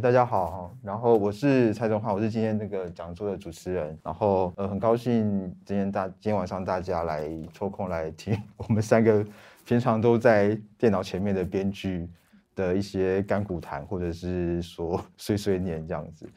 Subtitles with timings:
[0.00, 9.24] 大家好，然后我是蔡宗浩，我是今天那个讲座的主持人，然后呃，很高兴今天大今天晚上大家来抽空来听我们三个
[9.64, 12.06] 平常都在电脑前面的编剧
[12.54, 16.28] 的一些干古谈，或者是说碎碎念这样子。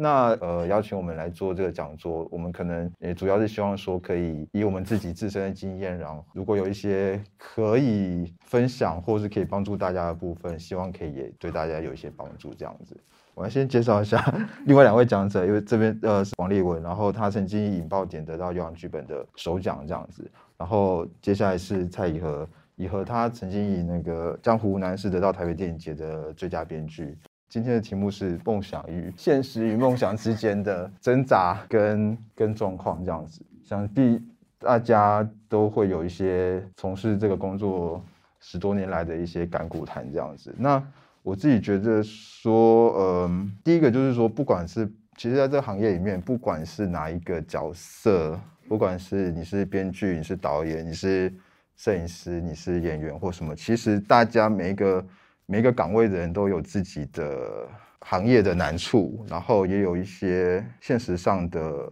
[0.00, 12.54] 那呃，邀请我们来做这个讲座，我们可能也主要是希望说，可以以我们自己自身的经验，然后如果有一些可以分享或是可以帮助大家的部分，希望可以也对大家有一些帮助。
[12.54, 12.96] 这样子，
[13.34, 14.22] 我要先介绍一下
[14.66, 27.18] 另外两位讲者，因为这边呃是王立文，然后他曾经引爆点得到优良剧本的首奖这样子，然后接下来是蔡以和，以和他曾经以那个江湖男士得到台北电影节的最佳编剧。
[27.48, 34.22] 今天的题目是梦想与现实与梦想之间的挣扎跟跟状况这样子，想必
[34.58, 38.04] 大家都会有一些从事这个工作
[38.38, 40.54] 十多年来的一些感古谈这样子。
[40.58, 40.82] 那
[41.22, 51.32] 我自己觉得说，嗯，第一个就是说，不管是其实在这个行业里面，不管是哪一个角色，不管是你是编剧，你是导演，你是
[51.76, 55.02] 摄影师，你是演员或什么，其实大家每一个。
[55.50, 57.66] 每个岗位的人都有自己的
[58.00, 61.90] 行业的难处，然后也有一些现实上的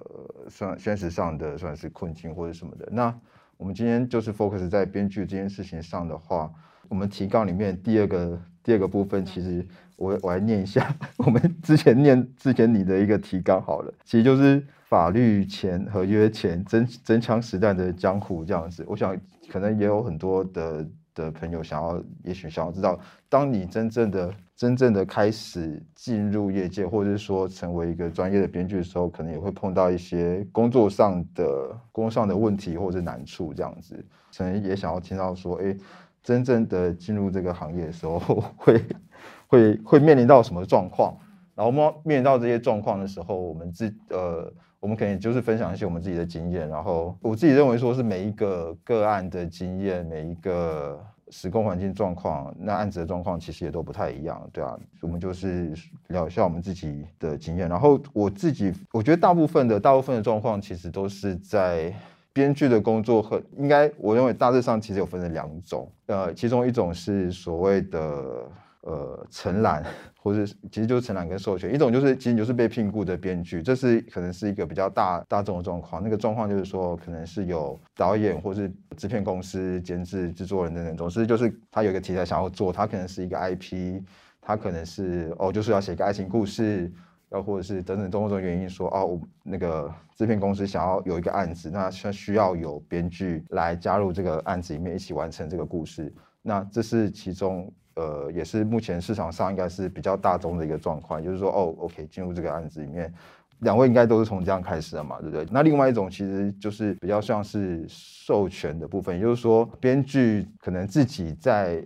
[0.51, 2.87] 算现实上的算是困境或者什么的。
[2.93, 3.19] 那
[3.57, 6.53] 我们今天就是 focus 在编剧这件事情上的话，
[6.87, 18.85] 我们提纲里面第二个第二个部分，其实我我来念一下我们之前念之前你的一个提纲好了，其实就是法律前合约前真真枪实弹的江湖这样子。
[18.87, 19.19] 我想
[19.51, 20.87] 可能也有很多的。
[21.17, 22.97] 的朋友想要，也许想要知道，
[23.29, 33.97] 当你真正的、真正的开始进入业界，或者是说成为一个专业的编剧的时候，可能也会碰到一些工作上的、工作上的问题或者难处，这样子，
[34.37, 35.77] 可能也想要听到说，哎，
[36.23, 38.19] 真正的进入这个行业的时候，
[38.57, 38.81] 会、
[39.49, 41.17] 会、会面临到什么状况？
[41.57, 44.53] 然后面面临到这些状况的时候，我们自呃。
[44.81, 55.73] 我们可以就是分享一些我们自己的经验，然后我自己认为说是每一个个案的经验，每一个时空环境状况，那案子的状况其实也都不太一样，对啊，我们就是
[56.09, 61.93] 聊一下我们自己的经验，然后我自己我觉得大部分的大部分的状况其实都是在
[62.33, 68.47] 编剧的工作和应该我认为大致上其实有分成两种，呃，其中一种是所谓的。
[68.87, 69.85] 呃，承揽
[70.17, 76.01] 或者其实就是承揽跟授权，一种就是其实就是被聘雇的编剧，这是可能是一个比较大大众的状况。
[76.01, 84.01] 那个状况就是说，可能是有导演或是制片公司、监制、制作人等等，总之就是他有一个题材想要做，他可能是一个 IP，
[84.41, 86.89] 他可能是哦，就是要写一个爱情故事，
[87.31, 97.69] 要或者是等等种种原因说哦，那个制片公司想要有一个案子，那需需要有编剧来加入这个案子里面一起完成这个故事，那这是其中。
[97.97, 103.13] 呃，也是目前市场上应该是比较大众的一个状况，就是说，哦，OK，进入这个案子里面，
[103.61, 105.47] 两位应该都是从这样开始的嘛，对不对？
[105.51, 111.83] 那另外一种其实就是比较像是授权的部分，也就是说，编剧可能自己在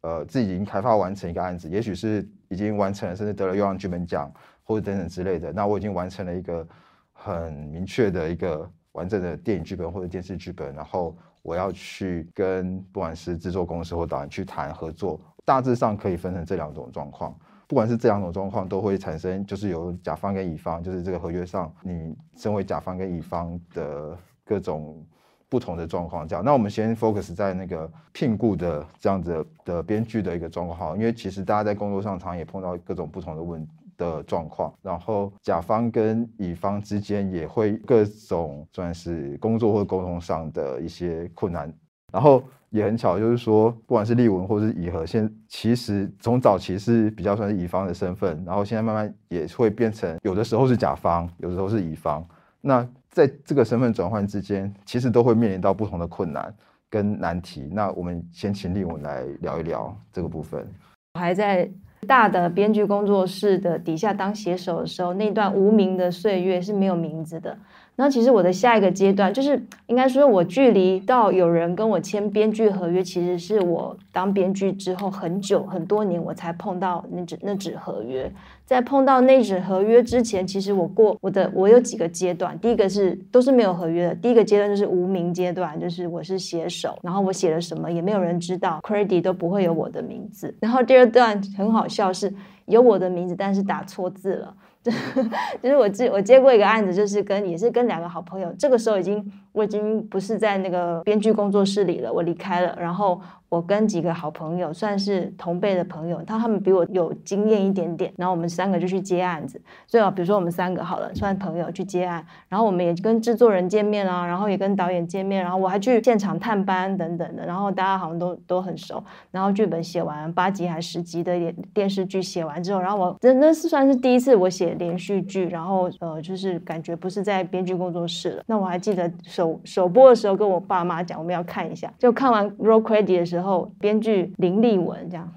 [0.00, 4.32] 呃自己已经开发完成一个案子，也许是已经完成了，甚至得了优良剧本奖
[4.64, 5.52] 或者等等之类的。
[5.52, 6.66] 那我已经完成了一个
[7.12, 15.20] 很明确的一个完整的电影剧本或者电视剧本，然后我要去跟不管是制作公司或导演去谈合作。
[15.44, 17.34] 大致上可以分成这两种状况，
[17.66, 25.04] 不管是这两种状况，都会产生就是由甲方跟乙方，就是这个合约上你身为甲方跟乙方的各种
[25.48, 26.26] 不同的状况。
[26.26, 33.66] 这样，那我们先 focus 在那个聘雇的这样子的编剧的一个状况，因为其实大家在工作上常也碰到各种不同的问
[33.98, 41.72] 的状况，然后甲方跟乙方之间也会各种算是工作或沟通上的一些困难，
[42.12, 42.44] 然后。
[42.74, 52.26] 也很巧，就是说，不管是立文或是乙和，现其实从早期是比较算是乙方的身份，然后现在慢慢也会变成有的时候是甲方，有的时候是乙方。
[52.62, 56.50] 那在这个身份转换之间，其实都会面临到不同的困难
[56.88, 57.68] 跟难题。
[57.70, 60.66] 那我们先请立文来聊一聊这个部分。
[61.12, 61.70] 我还在
[62.06, 67.54] 大的编剧工作室的底下当写手的时候，那段无名的岁月是没有名字的。
[68.02, 78.28] 那其实我的下一个阶段，就是应该说，我距离到有人跟我签编剧合约，其实是我当编剧之后很久很多年，我才碰到那纸那纸合约。
[78.64, 82.58] 在碰到那纸合约之前，其实我过我的我有几个阶段。
[82.58, 90.52] 第一个是都是没有合约的，第一个阶段就是无名阶段，就是我是写手，然后我写了什么也没有人知道，credit 都不会有我的名字。
[90.60, 92.34] 然后第二段很好笑，是
[92.66, 94.52] 有我的名字，但是打错字了。
[95.62, 103.20] 就是我接我接过一个案子，就是跟也是跟两个好朋友，这个时候已经我已经不是在那个编剧工作室里了，我离开了，然后。
[103.52, 109.60] 我跟几个好朋友，算是同辈的朋友，他他们比我有经验一点点，然后我们三个就去接案子。
[109.86, 119.04] 最好，比如说我们三个好了，算朋友去接案，然后我们也跟制作人见面啊，然后也跟导演见面，然后我还去现场探班等等的，然后大家好像都都很熟。
[119.30, 128.42] 然后剧本写完八集还十集的电电视剧写完之后，然后我真的是算是第一次我写连续剧，然后呃就是感觉不是在编剧工作室了。
[128.46, 133.68] 那我还记得首首播的时候跟我爸妈讲，我们要看一下，就看完 roll credit 的时候。
[133.80, 135.28] 编剧林立文这样，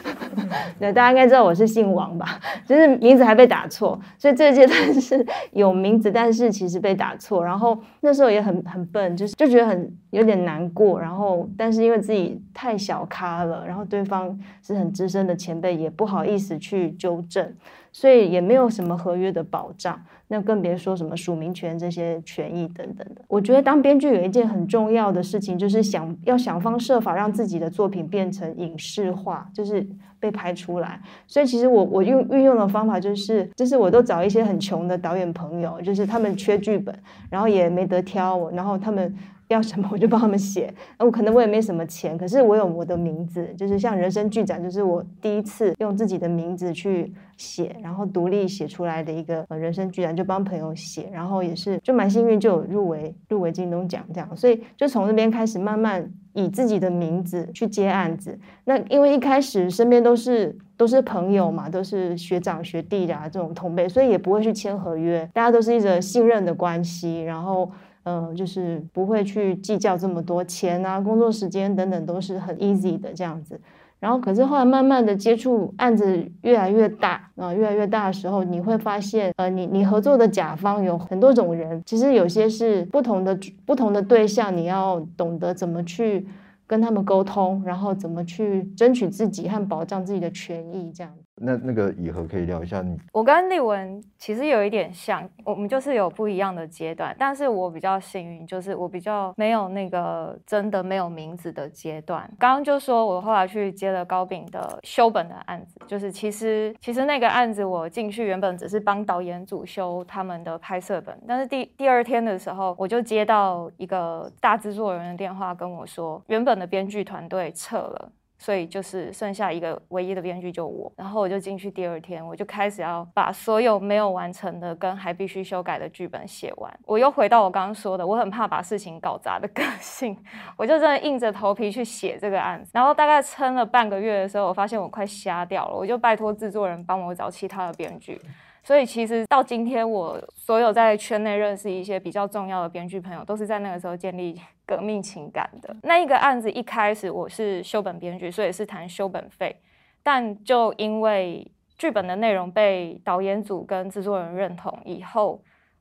[0.78, 2.38] 那，大家应该知道我是姓王吧？
[2.66, 7.42] 就是名字还被打错，所以这阶段是有名字，但是其实被打错。
[7.42, 11.00] 然后那时候也很很笨，就是就觉得很有点难过。
[11.00, 17.54] 然后但是因为自己太小咖了，然后对方是很资深的前辈，也不好意思去纠正。
[17.92, 23.22] 所以也没有什么合约的保障，那更别说什么署名权这些权益等等的。
[23.28, 29.86] 我觉得当编剧有一件很重要的事情，就是想要想方设法让自己的作品变成影视化，就是
[30.18, 31.00] 被拍出来。
[31.26, 36.94] 所以其实我我用运用的方法就是，就是我都找一些很穷的导演朋友，就是他们缺剧本，
[37.30, 39.14] 然后也没得挑，然后他们。
[39.48, 58.36] 要什么我就帮他们写，我可能我也没什么钱，可是我有我的名字，就是像人生剧展，就是我第一次用自己的名字去写，然后独立写出来的一个人生剧展，就帮朋友写，然后也是就蛮幸运就有入围入围京东奖这样，所以就从那边开始慢慢以自己的名字去接案子。
[58.64, 67.70] 那因为一开始身边都是都是朋友嘛，都是学长学弟啊这种同辈，所以也不会去签合约，大家都是一个信任的关系，然后。
[68.06, 73.60] 嗯，就是不会去计较这么多钱啊，工作时间等等都是很 easy 的这样子。
[73.98, 86.24] 然后，可是后来慢慢的接触案子越来越大啊，越来越大的时候，你会发现，呃，你你合作的甲方有很多种人，其实有些是不同的不同的对象，你要懂得怎么去
[86.66, 91.12] 跟他们沟通，然后怎么去争取自己和保障自己的权益这样。
[91.38, 102.28] 那那个以和可以聊一下你，我跟丽文其实有一点像，我们就是有不一样的阶段，但是我比较幸运，就是我比较没有那个真的没有名字的阶段。
[102.38, 118.10] 刚刚就说我后来去接了高炳的修本的案子，就是其实其实那个案子我进去原本只是帮导演组修他们的拍摄本，但是第第二天的时候我就接到一个大制作人的电话跟我说，原本的编剧团队撤了。
[118.38, 126.78] 所以就是剩下一个唯一的编剧就我，然后我就进去第二天，我就开始要把所有没有完成的跟还必须修改的剧本写完。
[126.84, 130.16] 我又回到我刚刚说的，我很怕把事情搞砸的个性，
[130.56, 132.70] 我就真的硬着头皮去写这个案子。
[132.74, 138.20] 然后大概撑了半个月的时候，我发现我快瞎掉了，我就拜托制作人帮我找其他的编剧。
[138.66, 145.76] 所以其实到今天，我所有在圈内认识一些比较重要的编剧朋友，都是在那个时候建立革命情感的。
[145.84, 149.54] 那一个案子一开始我是修本编剧，所以是谈修本费，
[150.02, 151.48] 但就因为
[151.78, 155.40] 剧本的内容被导演组跟制作人认同以后，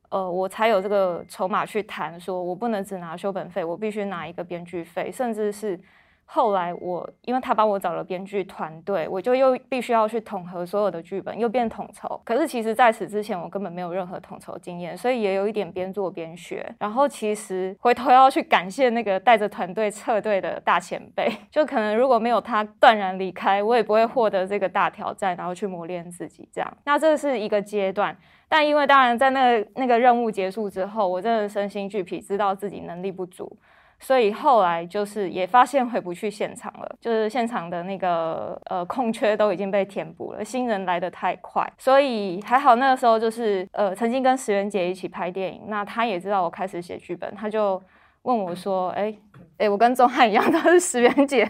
[0.09, 5.79] 呃，我才有这个筹码去谈，说我不能只拿修本费，我必须拿一个编剧费，甚至是。
[6.27, 12.19] 后来我，因为他帮我找了编剧团队，我就又必须要去统合所有的剧本，又变统筹。
[12.25, 16.65] 可是其实在此之前，我根本没有任何统筹经验，所以也有一点边做边学。
[16.79, 26.77] 然后其实回头要去感谢那个带着团队撤队的大前辈， 就可能如果没有他断然离开，我也不会获得这个大挑战，然后去磨练自己这样。
[26.85, 28.17] 那这是一个阶段，
[28.49, 33.57] 但因为当然在那个那个任务结束之后，我真的身心俱疲，知道自己能力不足。
[33.99, 47.81] 所以后来就是也发现回不去现场了，就是现场的那个呃空缺都已经被填补了，新人来的太快，所以还好那个时候就是呃曾经跟石原姐一起拍电影，那他也知道我开始写剧本，他就
[48.23, 49.15] 问我说，哎
[49.57, 51.49] 哎，我跟钟汉一样 都是石原姐，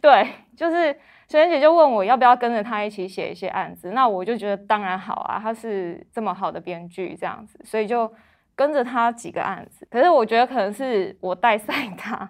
[0.00, 0.92] 对，就是
[1.28, 8.12] 石原姐就问我要不要跟着他一起写一些案子，那我就觉得当然好啊，他是这么好的编剧这样子，所以就。
[8.54, 12.28] 跟着他几个案子，可是我觉得可能是我带 赛他，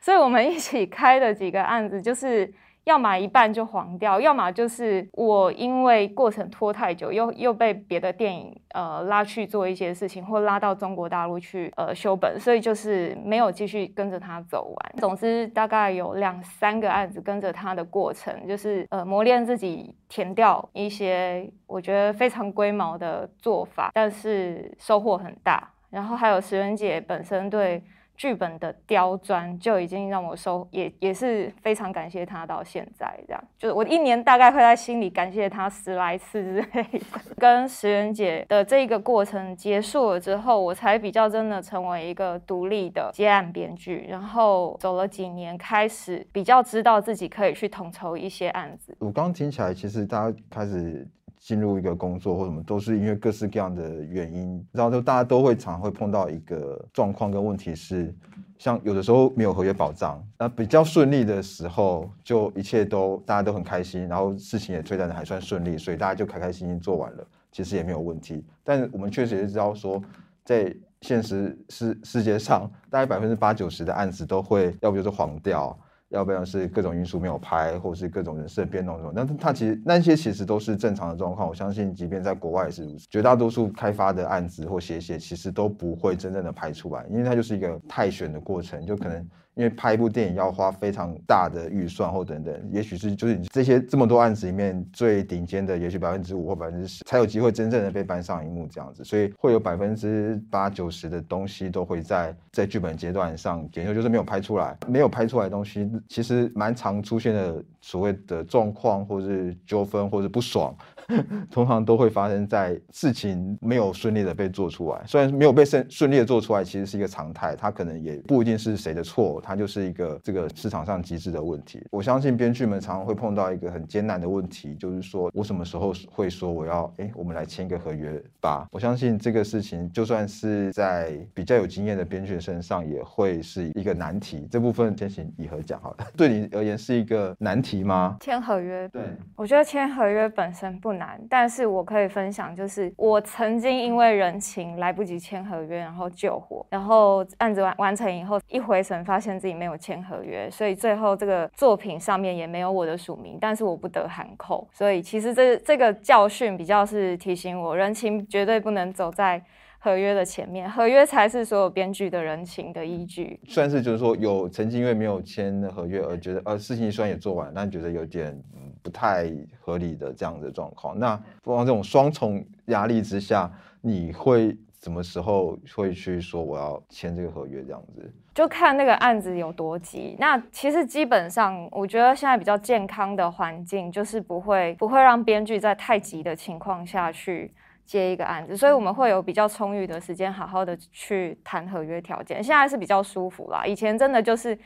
[0.00, 2.52] 所以我们一起开的几个案子就是。
[2.84, 15.00] 要么一半就黄掉，要么就是我因为过程拖太久，又又被别的电影呃拉去做一些事情，或拉到中国大陆去呃修本，所以就是没有继续跟着他走完。
[15.00, 25.70] 总之大概有两三个案子跟着他的过程，就是呃磨练自己填掉一些我觉得非常龟毛的做法，但是收获很大。
[25.90, 27.82] 然后还有石原姐本身对。
[28.16, 37.00] 剧本的刁钻就已经让我收，也也是非常感谢他到现在这样，就是我一年大概会在心里感谢他十来次之类的。
[37.36, 48.96] 跟石原姐的这个过程结束了之后，我才比较真的成为一个独立的接案编剧，然后走了几年，开始比较知道自己可以去统筹一些案子。
[49.00, 51.06] 我刚刚听起来，其实大家开始。
[51.44, 58.14] 进入一个工作或什么，都是因为各式各样的原因，然后就大家都会常会碰到一个状况跟问题是，
[58.56, 68.42] 像有的时候没有合约保障，那比较顺利的时候，就一切都大家都很开心，然后事情也推展的还算顺利，所以大家就开开心心做完了，其实也没有问题。
[68.62, 70.02] 但我们确实也知道说，
[70.46, 75.78] 在现实世世界上，大概百分之八九十的案子都会，要不就是黄掉。
[76.14, 81.46] 要不然是各种因素没有拍，或者是各种人事的变动什么，但是它其实那些其实都是正常的状况。
[81.46, 89.28] 我相信，即便在国外也是如此，绝大多数开发的案子或写写，其实都不会真正的拍出来，因为它就是一个太选的过程，就可能。
[89.54, 110.74] 因为拍一部电影要花非常大的预算或等等，也许是就是这些这么多案子里面最顶尖的，也许百分之五或百分之十才有机会真正的被搬上荧幕这样子，所以会有百分之八九十的东西都会在在剧本阶段上，研究就是没有拍出来，没有拍出来的东西，其实蛮常出现的所谓的状况或是纠纷或是不爽。
[111.50, 121.84] 通常都会发生在事情没有顺利的被做出来，虽然没有被顺顺利的做出来，其实是一个常态，它可能也不一定是谁的错，它就是一个这个市场上机制的问题。
[121.90, 128.66] 我相信编剧们常常会碰到一个很艰难的问题，就是说我什么时候会说我要哎，我们来签一个合约吧？
[128.72, 134.48] 我相信这个事情就算是在比较有经验的编剧身上，也会是一个难题。
[134.50, 138.16] 这部分先行以和讲好了， 对你而言是一个难题吗？
[138.20, 139.02] 签合约，对
[139.36, 140.94] 我觉得签合约本身不。
[140.94, 159.42] 难，但是我可以分享，就是我曾经因为人情来不及签合约，然后救火，然后案子完完成以后，一回神发现自己没有签合约，所以最后这个作品上面也没有我的署名，但是我不得含扣，所以其实这这个教训比较是提醒我，人情绝对不能走在。
[159.78, 163.38] 合约的前面，合约才是所有编剧的人情的依据。
[163.46, 168.34] 算是就是说，有曾经因为没有签合约而觉得，呃，事情虽然也做完，但觉得有点
[168.82, 170.98] 不太合理的这样的状况。
[170.98, 177.62] 那不光这种双重压力之下，你会什么时候会去说我要签这个合约？
[177.62, 180.16] 这样子就看那个案子有多急。
[180.18, 187.54] 那其实基本上，我觉得现在比较健康的环境，就是不会不会让编剧在太急的情况下去。
[187.86, 192.42] 接一个案子，所以我们会有比较充裕的时间，好好的去谈合约条件。
[192.42, 194.58] 现在是比较舒服啦，以前真的就是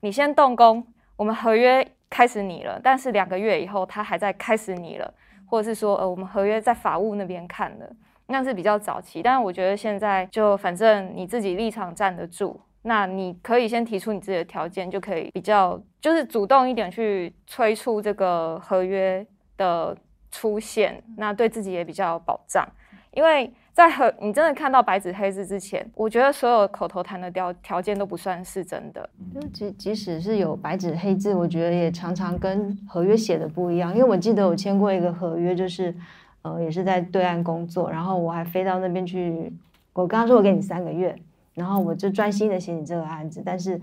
[0.00, 5.10] 你先动工，我们合约开始拟了，但是两个月以后他还在开始拟了，
[5.46, 7.90] 或者是说呃我们合约在法务那边看了，
[8.26, 9.22] 那是比较早期。
[9.22, 19.26] 但是我觉得现在就反正你自己立场站得住，那你可以先提出你自己的条件，就可以比较就是主动一点去催促这个合约
[19.56, 19.96] 的。
[20.28, 22.68] 出现，那对自己也比较有保障，
[23.12, 29.08] 因为在和你真的看到白纸黑字之前，我觉得所有口头谈的条条件都不算是真的。
[29.32, 33.96] 就即即使是有白纸黑字，我觉得也常常跟合约写的不一样。
[33.96, 35.94] 因为我记得我签过一个合约，就是
[36.42, 39.50] 呃也是在对岸工作，然后我还飞到那边去，
[39.94, 41.16] 我刚刚说我给你三个月，
[41.56, 43.80] 然后我就专心的写你这个案子，但是。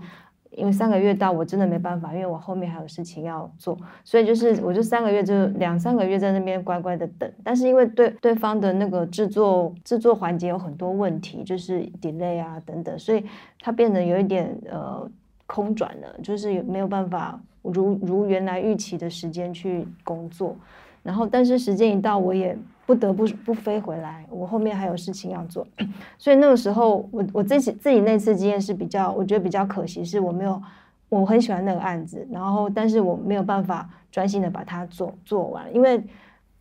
[0.56, 7.28] 因为三个月到我真的没办法，因为我后面还有事情要做，所以就是我就三个月就两三个月在那边乖乖的等。
[7.42, 13.24] 但是因为对对方的那个制作制作环节有很多问题，就是 delay 啊等等，所以
[13.58, 15.10] 它变得有一点呃
[15.46, 20.56] 空转了，就是没有办法如如原来预期的时间去工作。
[21.02, 22.56] 然后但是时间一到，我也。
[22.86, 25.66] 不得不不飞回来，我后面还有事情要做，
[26.18, 30.60] 所以那个时候我我自己自己那次经验是比较，我觉得比较可惜，是我没有
[31.08, 36.02] 我很喜欢那个案子，然后但是我没有办法专心的把它做做完，因为。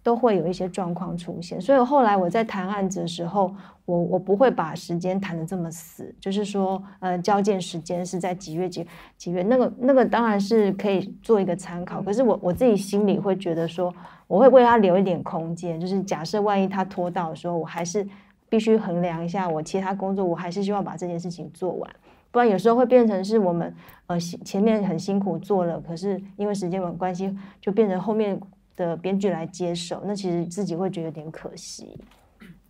[0.05, 8.85] 都会有一些状况出现，所以后来我在谈案子的时候，我我不会把时间谈的这么死，就是说，呃，交件时间是在几月几
[9.17, 13.95] 几月，那个那个当然是可以做一个参考，可是我我自己心里会觉得说，
[14.33, 18.07] 我会为他留一点空间，就是假设万一他拖到的时候，我还是
[18.49, 21.95] 必须衡量一下我其他工作，我还是希望把这件事情做完，
[22.31, 23.71] 不然有时候会变成是我们
[24.07, 28.41] 呃前面很辛苦做了，可是因为时间有关系，就变成后面。
[28.75, 31.95] 的编剧来接手，那其实自己会觉得有点可惜。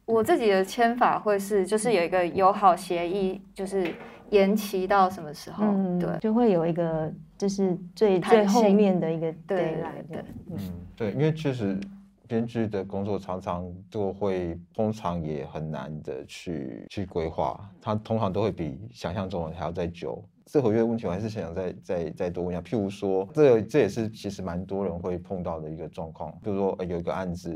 [0.03, 3.95] 我自己的签法会是，就是有一个友好协议，就是
[4.29, 5.65] 延期到什么时候？
[5.99, 10.25] 对，就会有一个就是最最后面的一个对来的。
[10.49, 10.57] 嗯，
[10.95, 11.79] 对，因为确实
[12.27, 20.23] 编剧的工作常常都会，通常也很难的去去规划，它通常都会比想象中的还要再久。
[20.45, 22.61] 这合约的问题，我还是想再再再多问一下。
[22.61, 26.31] 譬如说，这这也是其实蛮多人会碰到的一个状况。
[26.43, 27.49] 比如说，有一个案子，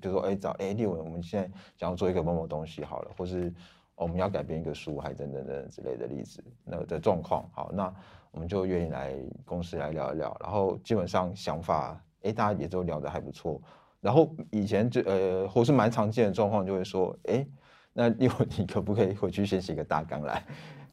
[0.00, 3.52] 比如说，哎，找哎立文，我们现在想要做一个某某东西好了，或是
[3.96, 7.48] 我们要改变一个书，还等等等之类的例子，那的状况。
[7.52, 7.92] 好，那
[8.32, 10.36] 我们就愿意来公司来聊一聊。
[10.40, 13.60] 然后基本上想法，哎，大家也都聊得还不错。
[14.00, 17.46] 然后以前就呃，或是蛮常见的状况，就会说，哎，
[17.92, 20.44] 那一会，你可不可以回去先写个大纲来？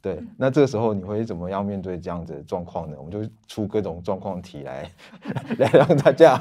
[0.01, 2.96] 对，那这个时候你会怎么样面对这样子的状况呢？
[2.98, 4.89] 我们就出各种状况题来，
[5.60, 6.39] 来让大家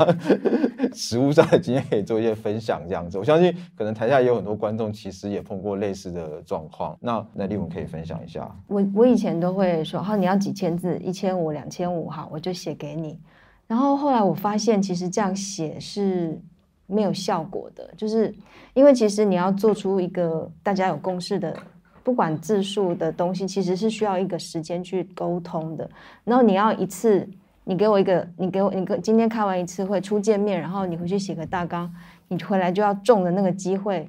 [0.94, 2.80] 实物上的经验可以做一些分享。
[2.88, 6.96] 这样子，我相信可能台下也有很多观众，其实也碰过类似的状况。
[7.02, 8.50] 那那丽文可以分享一下。
[8.66, 13.20] 我我以前都会说，好，你要几千字，一千五、两千五，好，我就写给你。
[13.66, 16.40] 然后后来我发现，其实这样写是
[16.86, 18.34] 没有效果的，就是
[18.72, 21.54] 因为其实你要做出一个大家有共识的。
[22.02, 25.88] 不管字数的东西，其实是需要一个时间去沟通的。
[26.24, 27.28] 然后你要一次，
[27.64, 31.92] 你给我一个，你给我，你跟今天开完一次会，初见面，然后你回去写个大纲，
[32.28, 34.08] 你回来就要中的那个机会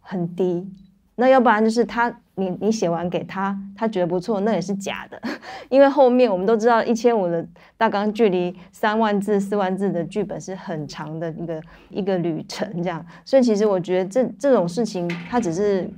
[0.00, 0.66] 很低。
[1.14, 5.20] 那要不然就是他，你你写完给他，他觉得不错，那也是假的。
[5.68, 13.04] 因为后面我们都知道，一千五的大纲距离三万字、四万字的剧本是很长的一个一个旅程，这样。
[13.24, 15.88] 所以其实我觉得这这种事情，它只是。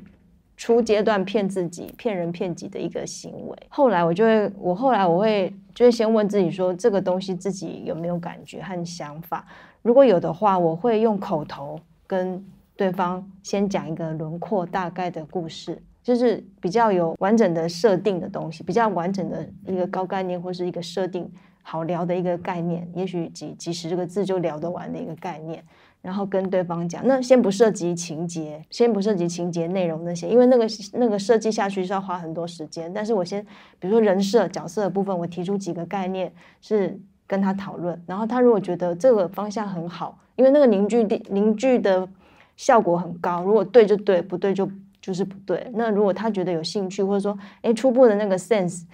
[0.59, 9.47] 初阶段骗自己、骗人骗己的一个行为，后来我就会，我后来我会就会先问自己说，这个东西自己有没有感觉和想法？
[9.83, 12.45] 如果有的话，我会用口头跟
[12.77, 21.31] 对方先讲一个轮廓大概的故事，就是比较有完整的设定的东西，比较完整的一个高概念或是一个设定
[21.63, 25.63] 好聊的一个概念，也许几几十个字就聊得完的一个概念。
[26.09, 32.91] 然后跟对方讲，那先不涉及情节，先不涉及情节内容那些，因为那个那个设计下去是要花很多时间。
[32.95, 33.45] 但是我先，
[33.79, 42.09] 比如说人设角色的部分，我提出几个概念是跟他讨论，然后他如果觉得这个方向很好，因为那个凝聚的凝聚的
[42.57, 44.67] 效果很高，如果对就对，不对就
[45.03, 45.71] 就是不对。
[45.75, 48.85] 那如果他觉得有兴趣，或者说哎初步的那个 sense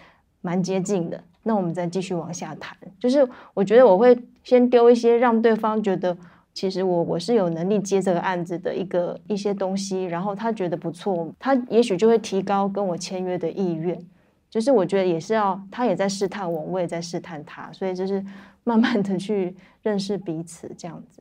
[0.41, 2.77] 蛮接近的，那我们再继续往下谈。
[2.99, 6.17] 就是我觉得我会先丢一些让对方觉得。
[6.55, 14.01] 其实我我是有能力接这个案子的一个一些东西，然后他觉得不错，他也许就会提高跟我签约的意愿。
[14.49, 18.25] 就是我觉得也是要他也在试探我，我也在试探他，所以就是
[18.63, 21.21] 慢慢的去认识彼此这样子。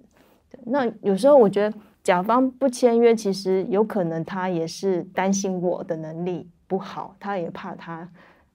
[0.65, 8.07] 那有时候我觉得甲方不签约，其实有可能他也是担心我的能力不好，他也怕他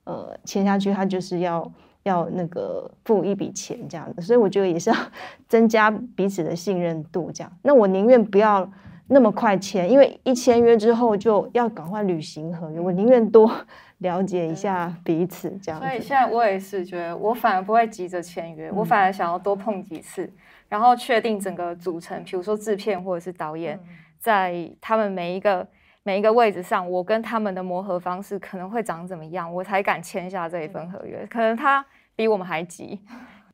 [0.05, 1.71] 呃签下去他就是要。
[2.05, 4.97] 要那个付一笔钱这样的，所以我觉得也是要
[5.49, 7.31] 增加彼此的信任度。
[7.33, 8.71] 这样，那我宁愿不要
[9.09, 12.81] 那么快签，因为一签约之后就要赶快履行合约。
[12.81, 13.51] 我宁愿多
[13.99, 15.81] 了解一下彼此这样。
[15.81, 20.31] 所以现在我也是觉得，我反而不会急着签约，我反而想要多碰几次，
[20.69, 23.79] 然后确定整个组成，比如说制片或者是导演，
[24.19, 25.67] 在他们每一个
[26.03, 31.27] 每一个位置上，我跟他们的磨合方式可能会长怎么样，我才敢签下这一份合约。
[31.31, 31.85] 可能他。
[32.19, 32.99] 比我们还急。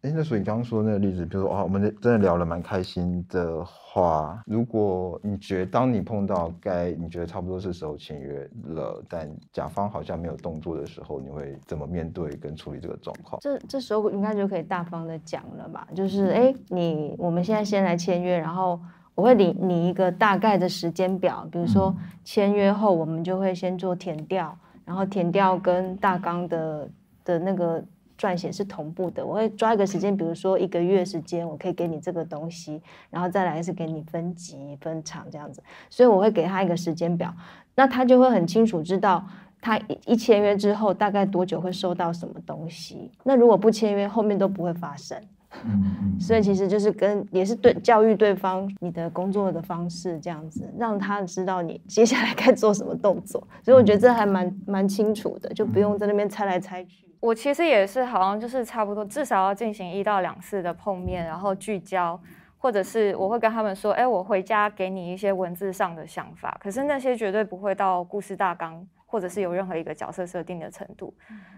[0.00, 13.38] 哎，那所以你刚刚说那个例子，比如说啊，我们真的聊了蛮开心的话，如果你觉得当你碰到该你觉得差不多是时候签约了，但甲方好像没有动作的时候，你会怎么面对跟处理这个状况？
[13.42, 15.86] 这这时候应该就可以大方的讲了吧？
[15.94, 18.80] 就是哎，你我们现在先来签约，然后
[19.14, 26.88] 我会领你一个大概的时间表，比如说签约后我们就会先做填调，然后填调跟大纲的
[27.24, 27.84] 的那个。
[28.16, 37.34] 撰写是同步的，我会抓一个时间，比如说一个月时间，我可以给你这个东西，然后再来是给你分级分场这样子，所以我会给他一个时间表，
[37.74, 39.26] 那他就会很清楚知道
[39.60, 43.10] 他一签约之后大概多久会收到什么东西。
[43.24, 45.20] 那如果不签约，后面都不会发生。
[45.64, 53.46] 嗯所以其实就是跟也是对教育对方你的工作的方式这样子，让他知道你接下来该做什么动作。
[53.62, 57.04] 所以我觉得这还蛮蛮清楚的，就不用在那边猜来猜去。
[57.20, 62.20] 我其实也是，好像就是差不多，至少要进行一到两次的碰面，然后聚焦，
[62.58, 71.14] 或者是我会跟他们说，哎，我回家给你一些文字上的想法，可是那些绝对不会到故事大纲，或者是有任何一个角色设定的程度，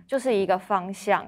[0.07, 1.27] 就是一个方向，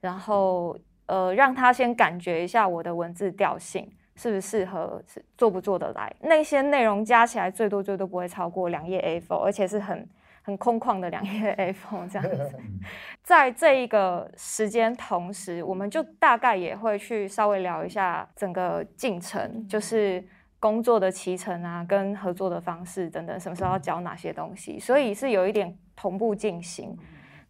[0.00, 0.76] 然后
[1.08, 5.02] 呃，让他先感觉一下我的文字调性是不是适合，
[5.36, 10.08] 做不做得来，那些内容加起来最多最多不会超过两页 A4，而且是很。
[10.40, 12.58] 很空旷的两页 A4 这样子，
[13.22, 20.26] 在这一个时间同时，我们就大概也会去稍微聊一下整个进程，就是
[20.58, 26.96] 工作的骑程啊，跟合作的方式等等，什么时候要交哪些东西，所以是有一点同步进行。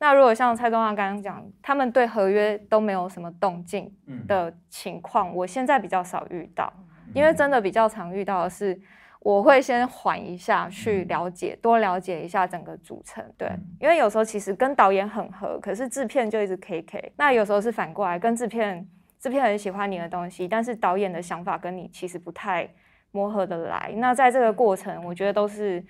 [0.00, 3.92] 那如果像蔡东华刚刚讲，他们对合约都没有什么动静
[4.28, 6.72] 的情况，我现在比较少遇到，
[7.12, 8.80] 因为真的比较常遇到的是，
[9.18, 13.24] 我会先缓一下去了解，多了解一下整个组成。
[13.36, 17.12] 对，因为有时候其实跟导演很合，可是制片就一直 K K。
[17.16, 22.68] 那有时候是反过来，跟制片，制片很喜欢你的东西，但是导演的想法跟你其实不太
[23.10, 23.92] 磨合的来。
[23.96, 25.84] 那在这个过程，我觉得都是。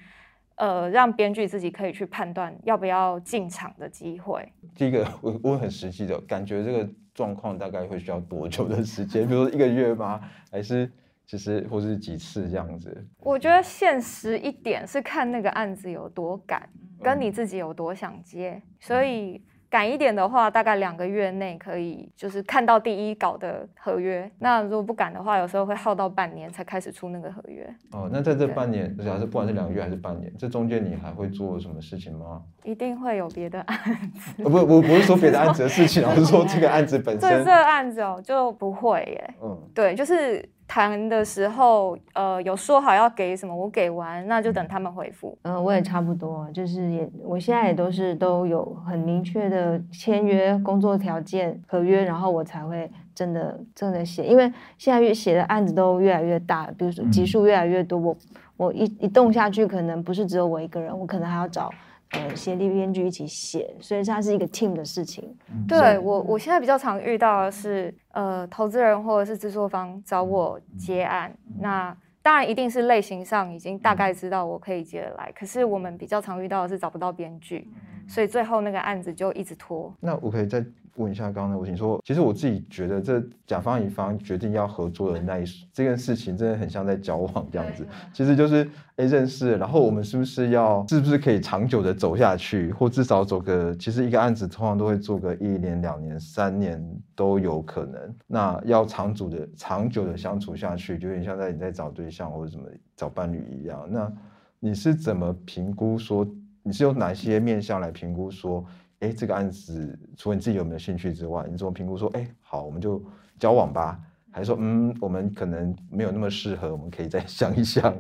[0.59, 4.53] 呃，让编剧自己可以去判断要不要进场的机会。
[4.75, 9.27] 第一个，我我很实际的感觉，这个状况大概会需要多久的时间？
[9.27, 10.21] 比如说一个月吗？
[10.51, 10.91] 还是
[11.27, 13.07] 其实或是几次这样子？
[13.21, 16.69] 我觉得现实一点是看那个案子有多赶，
[17.03, 19.43] 跟你自己有多想接，所以。
[19.71, 24.31] 赶一点的话，大概两个月内可以就是看到第一稿的合约。
[24.39, 27.69] 那如果不赶的话，有时候会耗到半年才开始出那个合约。
[27.93, 32.43] 哦，那在这半年，假设不管是两个月还是半年，这中间你还会做什么事情吗？
[32.65, 33.79] 一定会有别的案
[34.15, 34.43] 子。
[34.43, 37.29] 不，我不是说别的案子的事情， 我是说这个案子本身。
[37.29, 39.35] 对这个案子哦，就不会耶。
[39.43, 40.49] 嗯，对，就是。
[40.69, 45.37] 谈的时候，呃，有说好要给什么，我给完，那就等他们回复。
[45.43, 54.27] 嗯，我也差不多，就是也，我现在也都是都有很明确的签约、工作条件、合约，然后我才会真的真的写。
[54.27, 58.17] 因为现在越写的案子都越来越大，比如说集数越来越多，我
[58.59, 61.71] 我一一动下去，可能不是只有我一个人，我可能还要找。
[62.13, 65.37] 呃，协力编剧一起写，所以它是一个 team 的事情。
[65.67, 77.69] 对我，我现在比较常遇到的是，呃，投资人或者是制作方找我接案，那当然一定是类型上已经大概知道我可以接得来，可是我们比较常遇到的是找不到编剧，
[78.09, 79.95] 所以最后那个案子就一直拖。
[80.01, 80.65] 那我可以再。
[80.99, 87.87] 问一下刚刚的问题，说其实我自己觉得这甲方乙方决定要合作的那一这件事情，真的很像在交往这样子。
[88.13, 96.85] 其实就是哎认识，然后我们是不是要是不是可以长久的走下去，或至少走个，其实一个案子通常都会做个一年、两年、三年
[97.15, 98.15] 都有可能。
[98.27, 103.87] 那要长久的、长久的相处下去，就有点像在你在找对象或者怎么找伴侣一样。
[103.89, 104.13] 那
[104.59, 106.27] 你是怎么评估说，
[106.63, 108.65] 你是用哪些面向来评估说？
[109.01, 113.03] 哎，这个案子除了你自己有没有兴趣之外，你怎么评估说，哎，好，我们就
[113.39, 113.99] 交往吧？
[114.31, 117.95] 还是说，嗯，我们可能没有那么适合，我们可以再 想一想。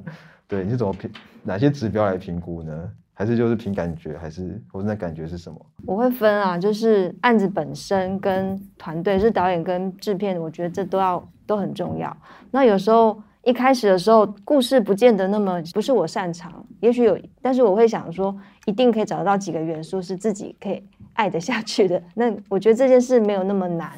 [0.47, 1.11] 对，你是怎么评？
[1.43, 2.91] 哪些指标来评估呢？
[3.15, 4.17] 还是就是凭感觉？
[4.17, 5.67] 还是或者那感觉是什么？
[5.87, 12.17] 我会分啊，就是案子本身跟团队，是导演跟制片，我觉得这都要都很重要。
[12.51, 18.37] 那有时候一开始的时候，故事不见得那么不是我擅长，也许有，但是我会想说。
[18.66, 20.83] 一定可以找得到几个元素是自己可以
[21.14, 22.03] 爱得下去的。
[22.12, 23.92] 那我觉得这件事没有那么难，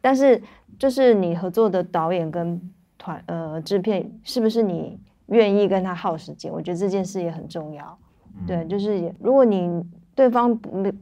[0.00, 0.42] 但是
[0.76, 2.60] 就是你合作的导演跟
[2.98, 6.52] 团呃制片是不是你愿意跟他耗时间？
[6.52, 7.96] 我觉得这件事也很重要。
[8.48, 9.80] 对，就是如果你
[10.16, 10.92] 对方没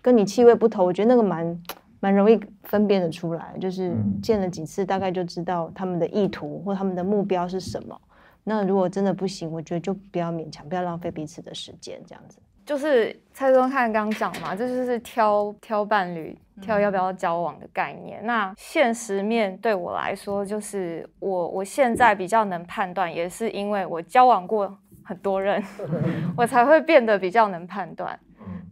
[0.00, 1.62] 跟你气味不投，我觉得那个蛮
[2.04, 3.54] 蛮容易分辨的出来。
[3.58, 7.98] 就是见了几次，大概就知道他们的意图或他们的目标是什么。
[8.44, 12.38] 那如果真的不行，我觉得就不要勉强，不要浪费彼此的时间，这样子。
[12.66, 18.20] 就是蔡宗汉刚刚讲嘛，这就是挑挑伴侣、挑要不要交往的概念。
[18.26, 25.62] 那现实面对我来说，就是我我现在比较能判断，也是因为我交往过很多人，
[26.36, 28.18] 我才会变得比较能判断。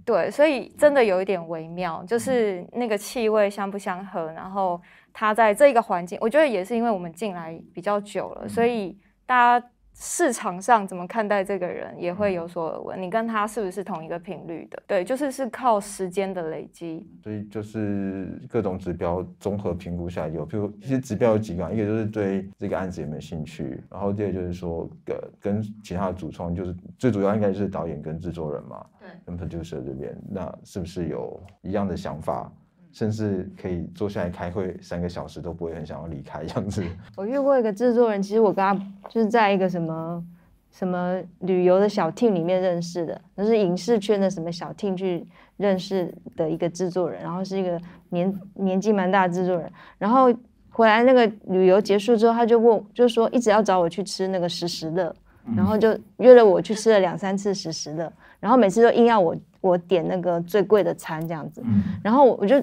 [0.05, 4.81] 对，所以真的有一点微妙，就是那个气味相不相合，然后
[5.13, 9.67] 他在这个环境，我觉得也是因为我们进来比较久了，所以大家。
[9.95, 14.83] 市场上怎么看待这个人也会有所耳闻，你跟他是不是同一个频率的？
[14.87, 17.07] 对，就是是靠时间的累积。
[17.23, 32.51] 所以就是各种指标综合评估下来，有，譬如一些指标有几个，一个就是对这个案子有没有兴趣，然后第二就是说，跟，跟其他的主创，就是最主要应该就是导演跟制作人嘛，对，跟 producer 这边，那是不是有一样的想法？
[32.93, 36.85] 甚至可以坐下来开会三个小时都不会很想要离开这样子。
[37.17, 38.75] 我遇过一个制作人，其实我跟他
[39.09, 40.23] 就是在一个什么
[40.71, 50.31] 什么旅游的小 team 里面认识的，那是影视圈的什么小 team 去认识的一个制作人，然后是一个年年纪蛮大的制作人，然后
[50.69, 55.15] 回来那个旅游结束之后，他就问，就说一直要找我去吃那个食食乐，
[55.57, 58.13] 然后就约了我去吃了两三次食食乐，
[58.43, 59.35] 然后每次都硬要我。
[59.63, 61.63] 我点那个最贵的餐这样子，
[62.03, 62.61] 然后我就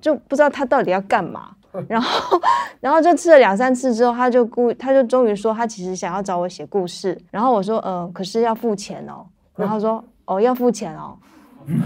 [0.00, 1.50] 就不知道他到底要干嘛，
[1.86, 2.40] 然后
[2.80, 9.24] 然后就吃了两三次之后，他就故他就终于说他其实想要找我写故事，然后我说嗯，可是要付钱哦，
[9.54, 11.16] 然后说哦要付钱哦，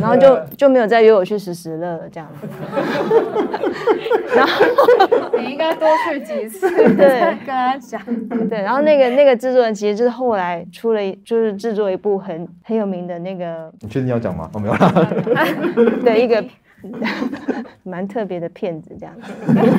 [0.01, 2.49] 然后就就没有再约我去时时乐了这样子。
[4.35, 4.64] 然后
[5.38, 8.01] 你应该多去几次，对跟他讲。
[8.49, 14.51] 对，然后那个那个制作人其实就是后来出了，就是制作一部很很有名的那个你确定要讲吗？
[14.53, 15.07] 哦，没有了。
[16.05, 16.45] 对一个
[17.83, 19.33] 蛮特别的片子这样子。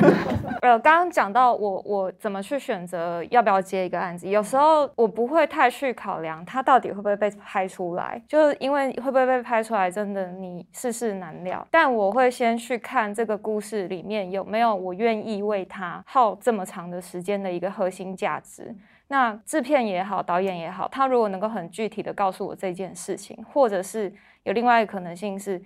[0.62, 11.66] 呃，刚刚讲到我我怎么去选择要不要接一个案子，有时候我不会太去考量它到底会不会被拍出来，就是因为会不会被拍出来，真的你世事难料。
[11.70, 18.74] 但我会先去看这个故事里面有没有我愿意为它耗这么长的时间的一个核心价值。
[19.08, 25.60] 那制片也好，导演也好，他如果能够很具体的告诉我这件事情，或者是有另外一个可能性是。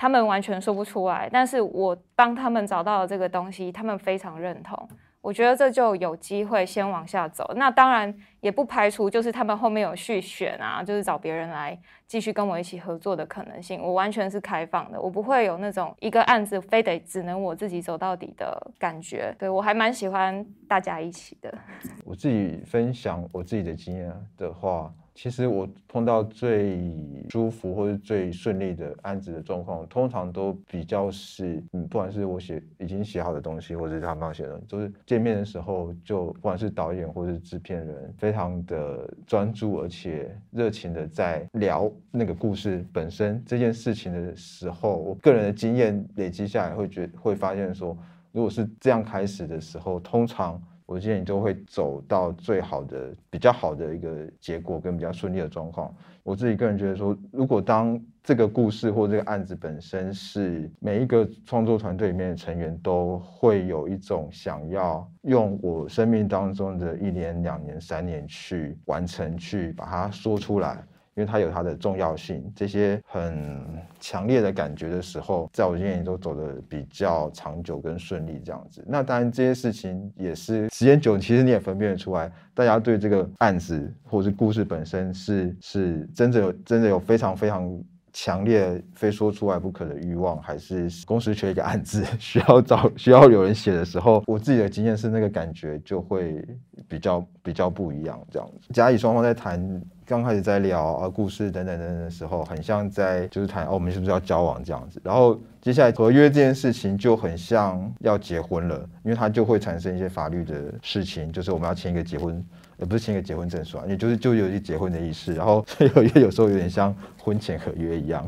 [0.00, 4.88] 他们完全说不出来，但是我帮他们找到了这个东西，他们非常认同。
[5.20, 7.44] 我觉得这就有机会先往下走。
[7.56, 13.82] 那当然也不排除就是他们后面有续选啊，就是找别人来继续跟我一起合作的可能性。
[13.82, 19.34] 我完全是开放的，我不会有那种一个案子非得只能我自己走到底的感觉。
[19.38, 21.52] 对我还蛮喜欢大家一起的。
[22.06, 24.90] 我自己分享我自己的经验的话。
[25.14, 26.80] 其实我碰到最
[27.28, 47.96] 舒服或者最顺利的案子的状况，通常都比较是，嗯，不管是我写已经写好的东西，或者是他们写的，就是见面的时候，就不管是导演或者是制片人，非常的专注而且热情的在聊那个故事本身这件事情的时候，我个人的经验累积下来，会觉会发现说，
[48.32, 50.62] 如果是这样开始的时候，通常。
[50.90, 55.94] 我建议你就会走到最好的、比较好的一个结果跟比较顺利的状况。
[56.24, 70.84] 我自己个人觉得说，如果当这个故事或这个案子本身是每一个创作团队里面的成员都会有一种想要用我生命当中的一年、两年、三年去完成、去把它说出来。
[71.20, 73.62] 因为它有它的重要性，这些很
[74.00, 78.82] 强烈的感觉的时候，在我眼里都走的比较长久跟顺利这样子。
[78.88, 87.70] 那当然这些事情也是时间久，其实你也分辨得出来，大家对这个案子或者是故事本身是是真的有真的有非常非常
[88.14, 96.42] 强烈非说出来不可的欲望，还是公司缺一个案子 需要找需要有人写的时候，我自己的经验是那个感觉就会
[96.88, 98.72] 比较比较不一样这样子。
[98.72, 99.82] 甲乙双方在谈。
[100.10, 105.00] 刚开始在聊啊故事等等等等的时候，很像在就是谈哦，我们是不是要交往这样子？
[105.04, 112.44] 然后接下来合约这件事情就很像要结婚了，因为它就会产生一些法律的事情，就是我们要签一个结婚。
[112.80, 115.64] 也不是签个结婚证书啊，也就是就有一结婚的意思，然后
[115.94, 118.26] 合约有时候有点像婚前合约一样。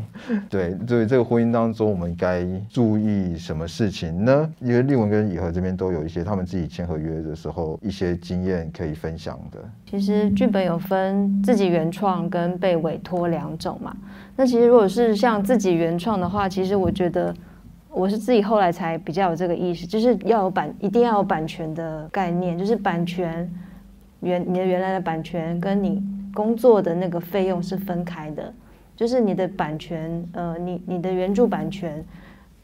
[0.50, 4.52] 对，所以这个婚姻当中，我们该注意什么事情呢？
[4.60, 9.58] 因为立文跟以和这边都有一些他们自己签合约的时候一些经验可以分享的。
[9.90, 13.96] 其实剧本有分自己原创跟被委托两种嘛。
[14.36, 17.34] 那其实如果是像自己原创的话，其实我觉得
[17.88, 23.50] 我是自己后来才比较有这个意识，就是要有版，一定要有版权的概念，就是版权。
[24.22, 28.52] 原你的原来的版权跟你工作的那个费用是分开的，
[28.96, 32.02] 就是你的版权，呃，你你的原著版权，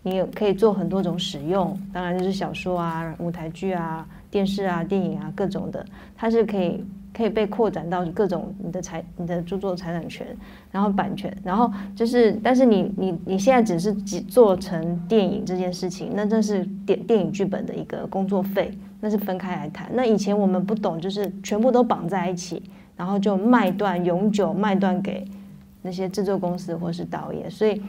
[0.02, 5.84] 你有可以做很多种使用，当然就是小说啊、舞台剧啊、电视啊、电影啊各种的，
[6.16, 10.26] 它是可以可以被扩展到各种你的财、你的著作财产权，
[10.70, 18.72] 然后版权，然后就是，但是你你你现在只是只做成电影这件事情，那这是电电影剧本的一个工作费。
[19.00, 19.88] 那是分开来谈。
[19.92, 22.62] 那以前我们不懂，就是全部都绑在一起，
[22.96, 25.24] 然后就卖断，永久卖断给
[25.82, 27.50] 那些制作公司或是导演。
[27.50, 27.80] 所以，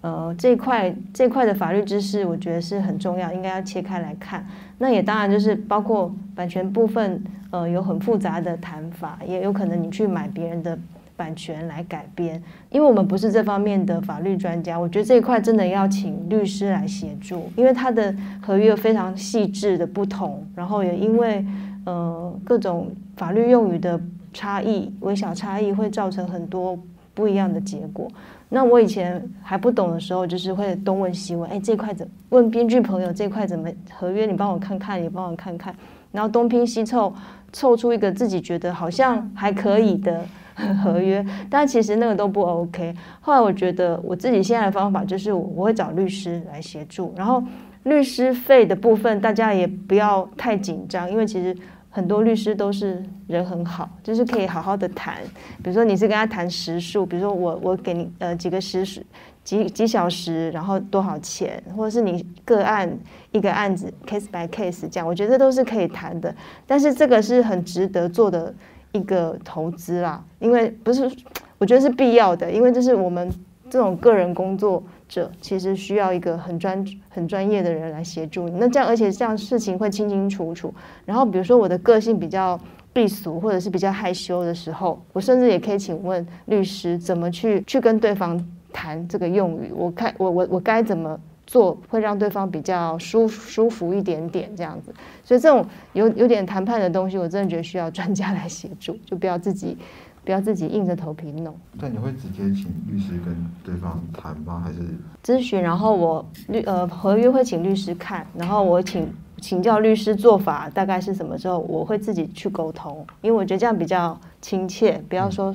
[0.00, 4.46] 呃，这块这块的法律知识，我觉得是很重要，应该要切开来看。
[4.78, 10.78] 那也当然就是包括版权部分，呃，有很复杂的谈法，也有可能你去买别人的。
[11.16, 21.44] 版权来改编，因为我们不是这方面的法律专家，我觉得这一块真的要请律师来协助，因为他的合约非常细致的不同，然后也因为
[21.86, 23.98] 呃各种法律用语的
[24.32, 26.78] 差异，微小差异会造成很多
[27.14, 28.06] 不一样的结果。
[28.48, 34.26] 那我以前还不懂的时候，就是会东问西问，哎，这块怎问编剧朋友这块怎么合约？
[34.26, 35.74] 你帮我看看，你帮我看看，
[36.12, 37.12] 然后东拼西凑，
[37.52, 40.24] 凑出一个自己觉得好像还可以的。
[40.82, 42.94] 合约，但其实那个都不 OK。
[43.20, 47.12] 后来我觉得我自己现在的方法就是，我会找律师来协助。
[47.14, 47.42] 然后
[47.82, 51.54] 律师费的部分，大家也不要太紧张，因为其实
[51.90, 55.16] 很多律师都是人很好，就是可以好好的谈。
[55.62, 59.02] 比如说你是跟他谈时数，比如说我我给你呃几个时数
[59.44, 62.90] 几几小时，然后多少钱，或者是你个案
[63.30, 66.34] 一个案子 case by case 这样，我觉得都是可以谈的。
[66.66, 68.54] 但是这个是很值得做的。
[68.96, 71.10] 一个投资啦，因为不是，
[71.58, 73.30] 我觉得是必要的，因为这是我们
[73.68, 78.56] 这种个人工作者，其实需要一个很专很专业的人来协助你。
[78.58, 80.72] 那这样，而且这样事情会清清楚楚。
[81.04, 82.58] 然后，比如说我的个性比较
[82.92, 89.72] 避俗，或者是比较害羞的时候，我甚至也可以请问律师怎么去去跟对方谈这个用语。
[89.74, 94.92] 我看我我我该怎么做，会让对方比较舒舒服一点点这样子。
[95.24, 99.76] 所以这种有有点谈判的东西，我真的觉得需要专家来协助， 就不要自己。
[100.24, 101.56] 不要自己硬着头皮弄。
[101.78, 103.32] 对你会直接请律师跟
[103.62, 104.60] 对方谈吗？
[104.60, 104.80] 还是
[105.22, 105.62] 咨询？
[105.62, 109.08] 然后我律呃合约会请律师看，然后我请
[109.40, 115.00] 请教律师做法大概是什么之后，我会自己去沟通，因为我觉得这样比较亲切。
[115.08, 115.54] 不要说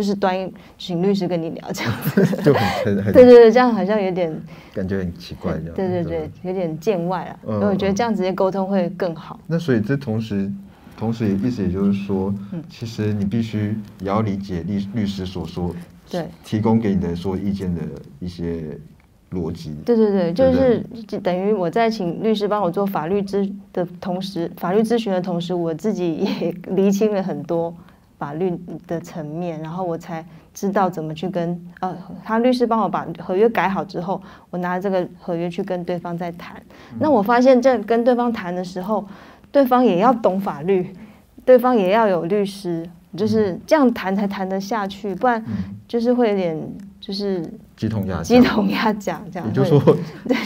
[0.00, 4.34] 就是端请律师跟你聊这样子，就很很 对对对，这样好像有点
[4.72, 5.74] 感觉很奇怪这样。
[5.74, 7.38] 对对对，有点见外了。
[7.44, 9.38] 所以我觉得这样直接沟通会更好。
[9.46, 10.50] 那所以这同时。
[10.96, 12.34] 同时，也意思也就是说，
[12.68, 15.74] 其实你必须也要理解律律师所说，
[16.10, 17.80] 对，提供给你的说意见的
[18.18, 18.78] 一些
[19.30, 19.74] 逻辑。
[19.86, 20.84] 对对对，就是
[21.22, 27.74] 等于我在请律师帮我做法律咨的同时，法律咨询的同时，我自己也厘清了很多
[28.20, 28.56] 法律
[28.86, 36.62] 的层面，然后我才知道怎么去跟呃，他律师帮我把合约改好之后，我拿这个合约去跟对方在谈。
[37.00, 39.04] 那我发现，这跟对方谈的时候。
[39.52, 40.94] 对方也要懂法律，
[41.44, 45.44] 对方也要有律师，就是这样谈才谈得下去，不然
[45.88, 46.56] 就是会有点
[47.00, 47.44] 就是
[47.76, 49.48] 鸡同鸭鸡同鸭讲这样。
[49.48, 49.96] 也就是说，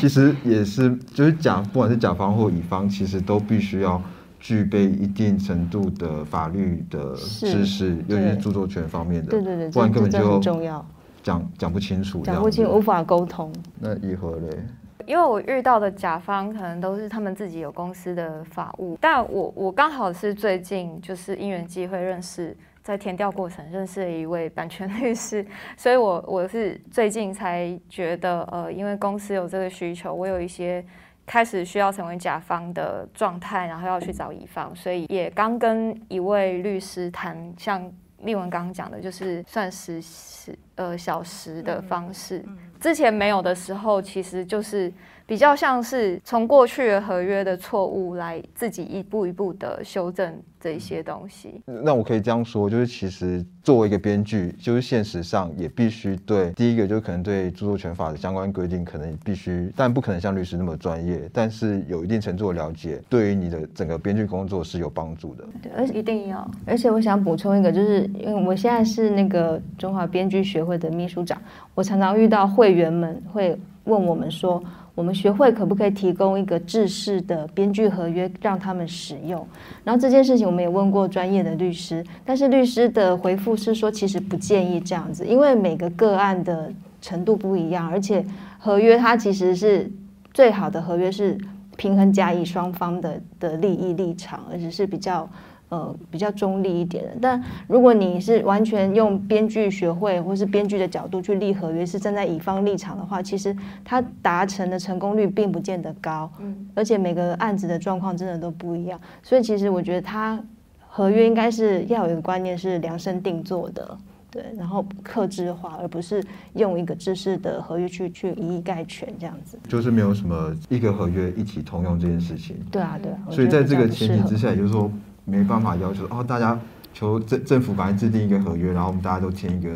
[0.00, 4.00] 其实也是就是甲，不管是甲方或乙方，其实都必须要
[4.44, 9.30] 具备一定程度的法律的知识，尤其是著作权方面的。
[9.30, 10.84] 对对对，不然根本就重要，
[11.22, 13.50] 讲讲不清楚，讲不清无法沟通。
[13.80, 14.62] 那以何嘞？
[15.06, 25.42] 因为我遇到的甲方可能都是他们自己有公司的法务，但我我刚好是最近就是因缘机会认识，在填调过程认识了一位版权律师，
[25.74, 30.84] 所以我我是最近才觉得，呃，因为公司有这个需求，我有一些
[31.26, 42.44] 开始需要成为甲方的状态，然后要去找乙方，所以也刚跟一位律师谈，像丽文刚刚讲的，就是算时时呃小时的方式。
[42.80, 44.92] 之前没有的时候，其实就是
[45.26, 51.62] 比较像是从过去的合约的错误来自己一步一步的修正这一些东西。
[51.66, 65.44] 那我可以这样说，就是其实作为一个编剧，就是现实上也必须对第一个，就可能对著作权法的相关规定，可能必须，但不可能像律师那么专业，但是有一定程度的了解，对于你的整个编剧工作是有帮助的。
[65.62, 66.50] 对，而且一定要。
[66.66, 71.40] 而且我想补充一个，就是因为我现在是那个中华编剧学会的秘书长。
[71.74, 74.62] 我常常遇到会员们会问我们说，
[74.94, 79.46] 我们学会可不可以提供一个制式的编剧合约让他们使用？
[79.82, 88.24] 然后这件事情我们也问过专业的律师，但是律师的回复是说，其实不建议这样子，因为每个个案的程度不一样，而且
[88.58, 89.90] 合约它其实是
[90.32, 91.36] 最好的合约是
[91.76, 95.28] 平衡甲乙双方的的利益立场，而且是比较。
[95.74, 97.10] 呃，比较中立一点的。
[97.20, 106.30] 但如果你是完全用编剧学会或是编剧的角度去立合约，是站在乙方立场的话，其实它达成的成功率并不见得高。
[106.38, 109.00] 嗯，而且每个案子的状况真的都不一样。
[109.20, 110.40] 所以其实我觉得，它
[110.86, 113.98] 合约应该是要有一个观念是量身定做的，
[114.30, 116.22] 对，然后克制化，而不是
[116.54, 119.58] 用一个知识的合约去去一以概全这样子。
[119.66, 122.54] 就是没有什么一个合约一起通用这件事情。
[122.70, 123.18] 对啊，对啊。
[123.28, 124.88] 所以在这个前提之下，也就是说。
[125.24, 126.58] 没办法要求哦，大家
[126.92, 129.70] 求政政府赶快制定一个合约，然后我们大家都签一个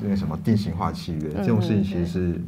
[0.00, 2.40] 那个什么定型化契约，这种事情其实是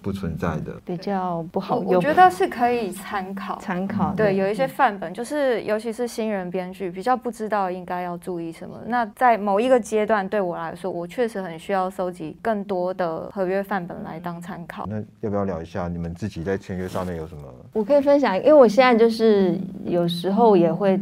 [0.00, 1.94] 不存在的，比较不好用。
[1.96, 8.78] 我觉得是可以参考参考，对，有一些范本，就是尤其是新人编剧比较不知道应该要注意什么。
[8.86, 14.86] 那在某一个阶段，对我来说，我确实很需要收集更多的合约范本来当参考。
[14.88, 17.42] 那要不要聊一下你们自己在签约上面有什么？
[17.74, 20.98] 我可以分享，因为我现在就是有时候也会。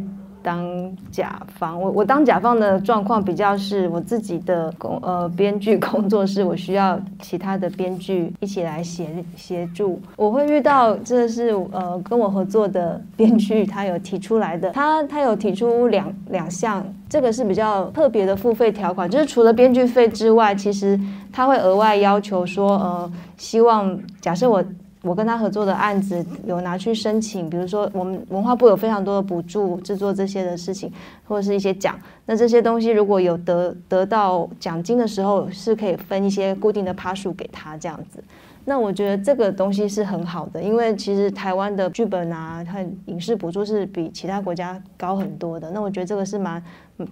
[0.47, 0.65] 当
[1.11, 10.01] 甲方，我我当甲方的状况比较是我自己的工呃编剧工作室，我需要其他的编剧一起来协协助。
[10.15, 20.97] 我会遇到这是呃跟我合作的编剧，他有提出来的，他他有提出两两项，这个是比较特别的付费条款，就是除了编剧费之外，其实
[21.29, 24.63] 他会额外要求说，呃，希望假设我。
[25.07, 30.91] 我跟他合作的案子有拿去申请，比如说我们文化部有非常多的补助制作这些的事情，
[31.25, 31.97] 或者是一些奖。
[32.25, 38.21] 那这些东西如果有得得到奖金的时候，是可以分一些固定的趴数给他这样子。
[38.65, 45.71] 那我觉得这个东西是很好的，因为其实台湾的剧本啊，它影视补助是比其他国家高很多的。
[45.71, 46.61] 那我觉得这个是蛮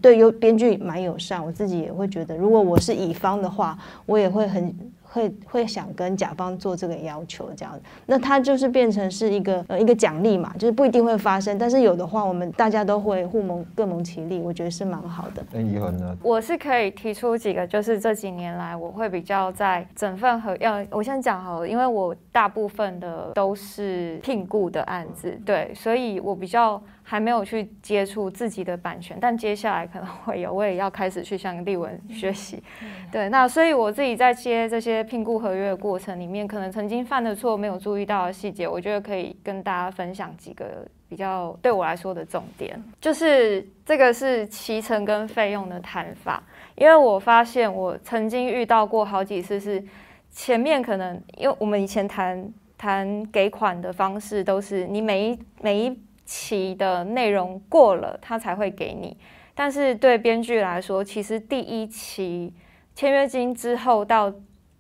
[0.02, 4.76] 对优编剧蛮友善，我自己也会觉得，如果我是乙方的话，我也会很。
[5.16, 15.42] 会会想跟甲方做这个要求，这样，那它就是变成是一个呃一个奖励嘛，就是不一定会发生，但是有的话，我们大家都会互蒙各蒙其利，我觉得是蛮好的。
[15.54, 16.18] 那以后呢？
[16.22, 26.82] 我是可以提出几个，就是这几年来我会比较在整份合要，我先讲好了，因为我大部分的都是聘雇的案子，对，所以我比较。
[27.08, 32.62] 还没有去接触自己的版权，但接下来可能会有，我也要开始去向立文学习。
[33.12, 46.42] 对，那所以我自己在接这些聘雇合约的过程里面，可能曾经犯的错没有注意到的细节，我觉得可以跟大家分享几个比较对我来说的重点，就是这个是提成跟费用的谈法，
[46.74, 49.84] 因为我发现我曾经遇到过好几次是
[50.32, 55.96] 前面可能因为我们以前谈谈给款的方式都是你每一每一。
[56.26, 59.18] 期的内容过了，他才会给你。
[59.54, 62.54] 但是对编剧来说，其实第一期
[62.94, 64.34] 签约金之后到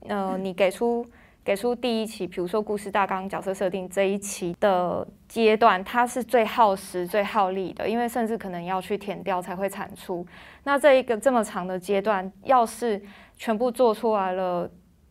[0.07, 1.05] 呃，你给出
[1.43, 10.25] 给出第一期，比如说故事大纲、角色设定这一期的阶段，它是最耗时、最耗力的，因为甚至可能要去填掉才会产出。
[10.63, 13.01] 那这一个这么长的阶段，要是
[13.37, 14.69] 全部做出来了，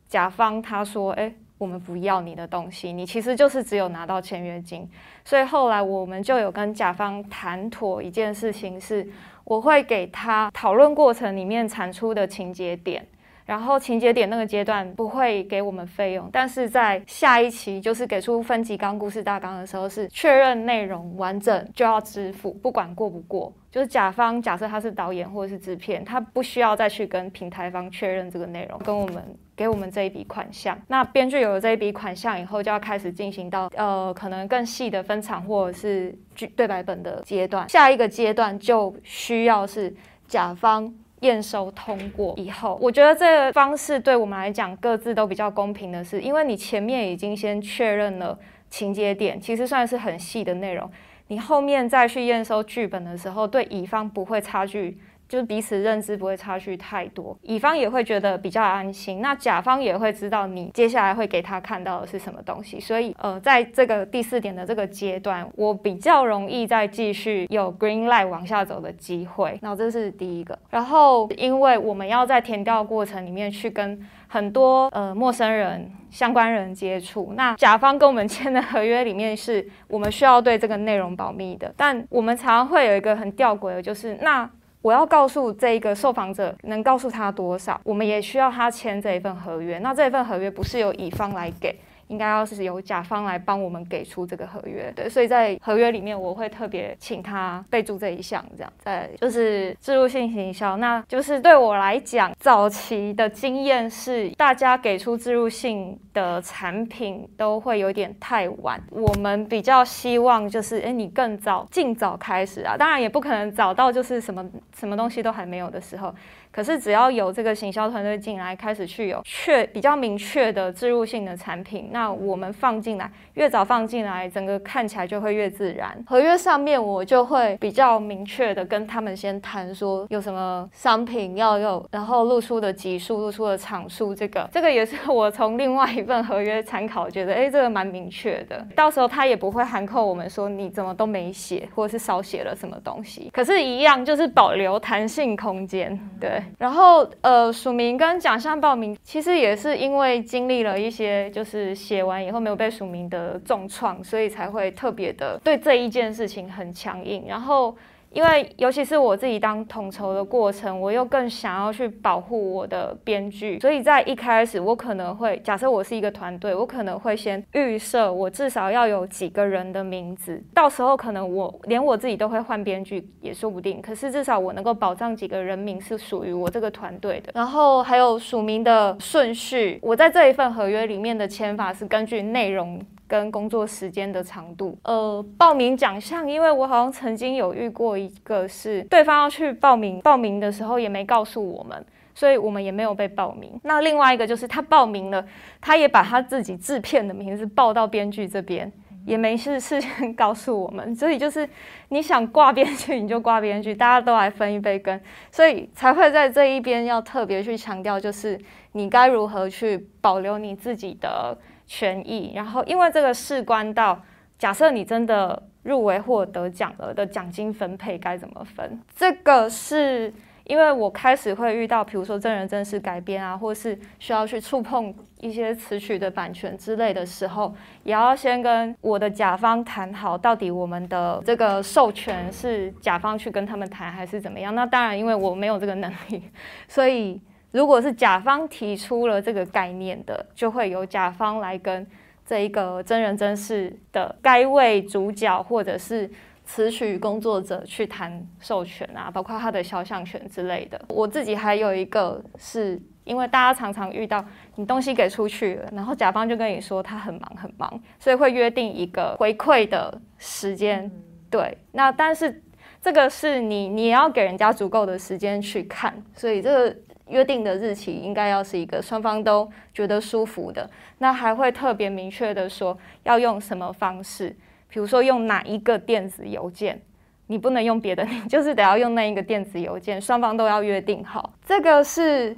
[0.08, 4.86] 甲方他说：“哎。”我们不要你的东西，你其实就是只有拿到签约金。
[5.24, 9.08] 所以后来我们就有跟甲方谈妥一件事情，是
[9.44, 13.06] 我会给他讨论过程里面产出的情节点。
[13.46, 23.52] 然后情节点那个阶段不会给我们费用，但是在下一期就是给出分级纲、故事大纲的时候，是确认内容完整就要支付，不管过不过。
[23.74, 30.80] 就是甲方假设他是导演或者是制片，他不需要再去跟平台方确认这个内容，跟我们给我们这一笔款项。
[30.86, 37.68] 那编剧有了这一笔款项以后，就要开始进行到呃可能更细的分场或者是剧对白本的阶段。
[37.68, 39.92] 下一个阶段就需要是
[40.28, 40.94] 甲方。
[41.20, 50.90] 验收通过以后，我觉得这个方式对我们来讲各自都比较公平的是，因为你前面已经先确认了情节点，其实算是很细的内容，
[51.28, 54.98] 你后面再去验收剧本的时候，对乙方不会差距。
[55.28, 69.58] 就是彼此认知不会差距太多，乙方也会觉得比较安心，那甲方也会知道你接下来会给他看到的是什么东西，所以呃，在这个第四点的这个阶段，我比较容易再继续有 green light 往下走的机会。
[69.62, 73.98] 那这是第一个，然后因为我们要在填调过程里面去跟
[74.28, 84.48] 很多呃陌生人、相关人接触，那甲方跟我们 签的合约里面是我们需要对这个内容保密的，但我们常常会有一个很吊诡的，就是那。
[84.84, 89.78] 我要告诉这一个受访者，能告诉他多少，我们也需要他签这一份合约。
[89.78, 91.74] 那这一份合约不是由乙方来给。
[92.08, 114.44] 应该要是由甲方来帮我们给出这个合约，对，所以在合约里面我会特别请他备注这一项，这样在就是植入性行销，那就是对我来讲，早期的经验是大家给出植入性的产品都会有点太晚，我们比较希望就是哎你更早尽早开始啊，当然也不可能早到就是什么
[114.76, 116.14] 什么东西都还没有的时候。
[116.54, 125.92] 可是只要有这个行销团队进来，开始去有确比较明确的植入性的产品，那我们放进来越早放进来，整个看起来就会越自然。
[126.06, 138.64] 合约上面我就会比较明确的跟他们先谈说有什么商品要有，然后露出的级数、露出的场数，这个这个也是我从另外一份合约参考，觉得哎这个蛮明确的。
[138.76, 143.28] 到时候他也不会含扣我们说你怎么都没写，或者是少写了什么东西。
[143.32, 146.43] 可是，一样就是保留弹性空间，对。
[146.58, 157.24] 然后，呃，署名跟奖项报名，其实也是因为经历了一些，就是写完以后没有被署名的重创，所以才会特别的对这一件事情很强硬。
[157.26, 157.76] 然后。
[158.14, 177.32] 因为尤其是我自己当统筹的过程，我又更想要去保护我的编剧，所以在一开始我可能会假设我是一个团队，我可能会先预设我至少要有几个人的名字，到时候可能我连我自己都会换编剧也说不定，可是至少我能够保障几个人名是属于我这个团队的。
[177.34, 182.80] 然后还有署名的顺序，我在这一份合约里面的签法是根据内容。
[183.14, 193.52] 跟工作时间的长度，呃，报名奖项，因为我好像曾经有遇过一个是对方要去报名，报名的时候也没告诉我们，所以我们也没有被报名。
[193.62, 195.24] 那另外一个就是他报名了，
[195.60, 198.72] 他也把他自己制片的名字报到编剧这边，
[199.06, 201.48] 也没事事先告诉我们，所以就是
[201.90, 205.00] 你想挂编剧你就挂编剧，大家都来分一杯羹，
[205.30, 208.36] 所以才会在这一边要特别去强调，就是
[208.72, 211.38] 你该如何去保留你自己的。
[211.66, 214.00] 权益，然后因为这个事关到，
[214.38, 218.80] 假设你真的入围或得奖了的奖金分配该怎么分？
[218.94, 220.12] 这个是
[220.44, 234.54] 因为我开始会遇到，比如说真人真事改编啊，或是需要去触碰一些词曲的版权之类的时候，也要先跟我的甲方谈好，到底我们的这个授权是甲方去跟他们谈，还是怎么样？
[234.54, 236.22] 那当然，因为我没有这个能力，
[236.68, 237.18] 所以
[237.54, 241.86] 如果是甲方提出了这个概念的，就会由甲方来跟
[242.26, 246.10] 这一个真人真事的该位主角或者是。
[246.46, 250.78] 词曲工作者去谈授权啊，包括他的肖像权之类的。
[250.90, 254.22] 我自己还有一个，是因为大家常常遇到
[254.56, 260.92] 你东西给出去了，然后甲方就跟你说他很忙很忙，所以会约定一个回馈的时间。
[261.30, 262.42] 对，那但是
[262.78, 266.76] 这个是你你要给人家足够的时间去看，所以这个
[267.08, 270.68] 约定的日期应该要是一个双方都觉得舒服的。
[270.98, 274.34] 那还会特别明确的说要用什么方式。
[274.68, 276.80] 比如说用哪一个电子邮件，
[277.28, 281.32] 你不能用别的，你就是得要用那一个电子邮件，双方都要约定好。
[281.44, 282.36] 这个是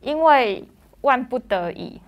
[0.00, 0.66] 因为
[1.02, 2.00] 万不得已，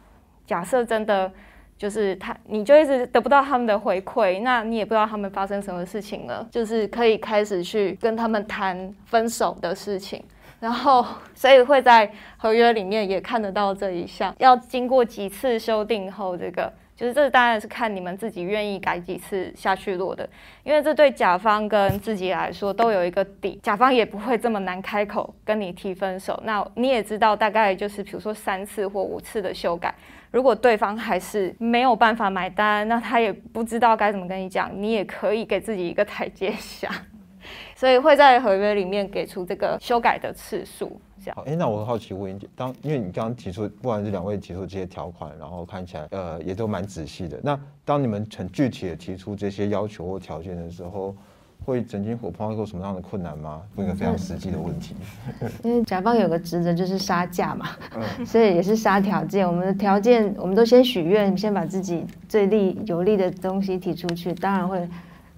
[0.46, 1.30] 假设真的
[1.76, 10.24] 就是他，你就一直得不到他们的回馈，那你也不知道他们发生什么事情了，就是可以开始去跟他们谈分手的事情。
[10.61, 11.04] 然后，
[11.34, 16.72] 所以会在合约里面也看得到这一项，要经过几次修订后，这个。
[16.96, 20.26] 就是这当然是看你们自己愿意改几次下去落的，
[20.64, 26.42] 因为这对甲方跟自己来说都有一个底，甲方也不会这么难开口跟你提分手。
[26.46, 29.94] 那你也知道，大概就是比如说三次或五次的修改，
[30.30, 36.88] 如果对方还是没有办法买单，那他也不知道该怎么跟你讲，你也可以给自己一个台阶下，
[37.76, 40.98] 所以会在合约里面给出这个修改的次数。
[41.34, 47.38] 好，哎，那我好奇问，当因为你刚刚提出，不管是两位提出这些条款，然后看起来呃也都蛮仔细的。
[47.42, 51.14] 那当你们很具体的提出这些要求或条件的时候，
[51.64, 53.60] 会曾经火碰到过什么样的困难吗？
[53.74, 54.94] 问一个非常实际的问题。
[55.64, 57.70] 因为甲方有个职责就是杀价嘛，
[58.24, 59.44] 所以也是杀条件。
[59.44, 64.88] 我们的条件我们都先许愿，先把自己最利有利的东西提出去，当然会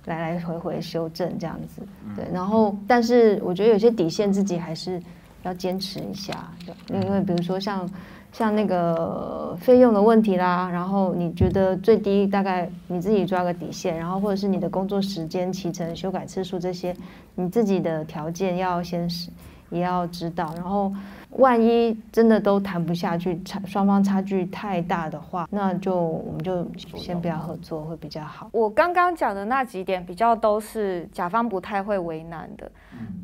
[0.06, 1.82] 来来回回修正这样子。
[2.14, 5.00] 对，然后但是我觉得有些底线自己还是。
[5.44, 6.50] 要坚持一下，
[6.92, 7.88] 因为比如说像
[8.32, 16.94] 像那个费用的问题啦，然后你觉得最低大概你自己抓个底线，然后或者是你的工作时间、提成、修改次数这些，
[17.36, 19.30] 你自己的条件要先是
[19.70, 20.92] 也要知道，然后。
[21.32, 26.66] 万一真的都谈不下去，差双方差距太大的话，那就我们就
[26.96, 28.48] 先不要合作会比较好。
[28.50, 32.70] 我刚刚讲的那几点比较都是甲方不太会为难的，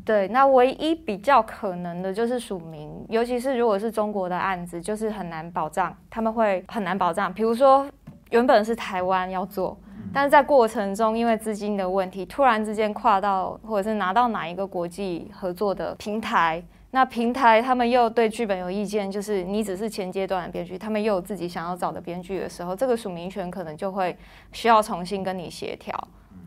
[0.05, 0.27] 对。
[0.27, 7.33] 那唯一比较可能的就是署名，尤其是如果是中国的案子，就是很难保障，他们会很难保障。
[7.33, 7.85] 比如说
[8.29, 9.75] 原本是台湾要做，
[10.13, 16.63] 但是在过程中因为资金的问题，突然之间跨到或者是拿到哪一个国际合作的平台。
[16.95, 24.15] 那平台他们又对剧本有意见，就是你只是前阶段的编剧，他们又有自己想要找的编剧的时候，这个署名权可能就会
[24.53, 25.93] 需要重新跟你协调。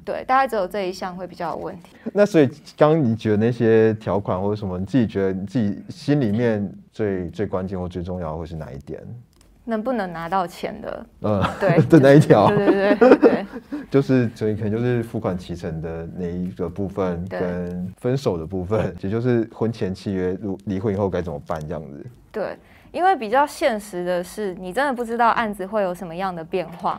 [0.07, 1.94] 对，大概只有这一项会比较有问题。
[2.14, 2.46] 那所以
[2.78, 8.99] 刚刚你觉得那些条款或者什么，你自己觉得你自己心里面最最关键或最重要会是哪一点？
[9.68, 11.06] 能不能拿到钱的？
[11.20, 13.46] 嗯，对， 的那一条，对对对对，
[13.90, 22.06] 就是所以可能就是付款提成的那一个部分，跟分手的部分，也就是婚前契约，如离婚以后该怎么办这样子。
[22.32, 22.56] 对，
[22.92, 26.98] 因为比较现实的是，你真的不知道案子会有什么样的变化，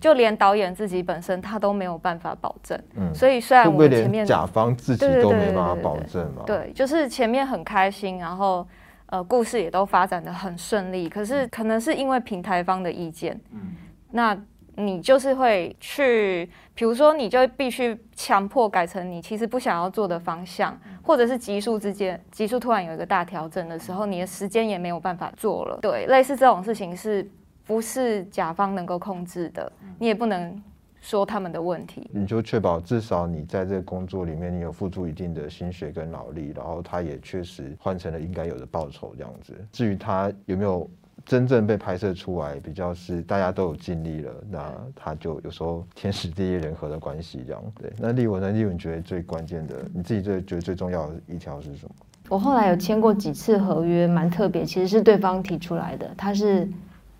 [0.00, 2.76] 就连导演自己本身他都没有办法保证。
[2.96, 8.66] 嗯，所以虽然我们前面甲方自己都没办法保证嘛，对，就是前面很开心，然后。
[9.08, 13.74] 呃，故事也都发展的很顺利，可是可能是因为平台方的意见，嗯，
[14.10, 14.36] 那
[14.76, 25.78] 你就是会去，比如说你就必须强迫改成你其实不想要做的方向，或者是级数之间级数突然有一个大调整的时候，你的时间也没有办法做了。
[25.82, 27.28] 对，类似这种事情是
[27.64, 29.72] 不是甲方能够控制的？
[29.98, 30.62] 你也不能。
[31.08, 39.54] 说他们的问题，你就确保至少你在这个工作里面，你有付出一定的心血跟脑力，然后他也确实换成了应该有的报酬这样子。
[39.72, 40.86] 至于他有没有
[41.24, 47.62] 真正被拍摄出来，比较是大家都有尽力了，那他就有时候天时地利人和的关系这样。
[47.80, 48.50] 对，那丽文呢？
[48.50, 51.94] 丽文觉得最关键的，你自己最觉得最重要的一条是什么？
[52.28, 56.68] 我后来有签过几次合约，蛮特别，其实是对方提出来的，他是。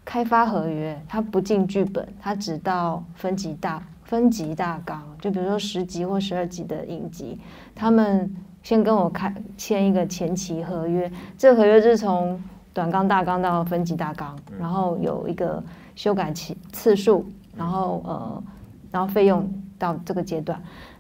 [0.09, 5.03] 开发合约，它不进剧本，它只到分级大分级大纲。
[5.21, 7.39] 就比如说十集或十二集的影集，
[7.75, 12.43] 他们先跟我开签一个前期合约，这个合约是从
[12.73, 15.63] 短纲大纲到分级大纲，然后有一个
[15.95, 18.43] 修改期次数，然后呃，
[18.91, 19.47] 然后费用
[19.79, 20.59] 到这个阶段。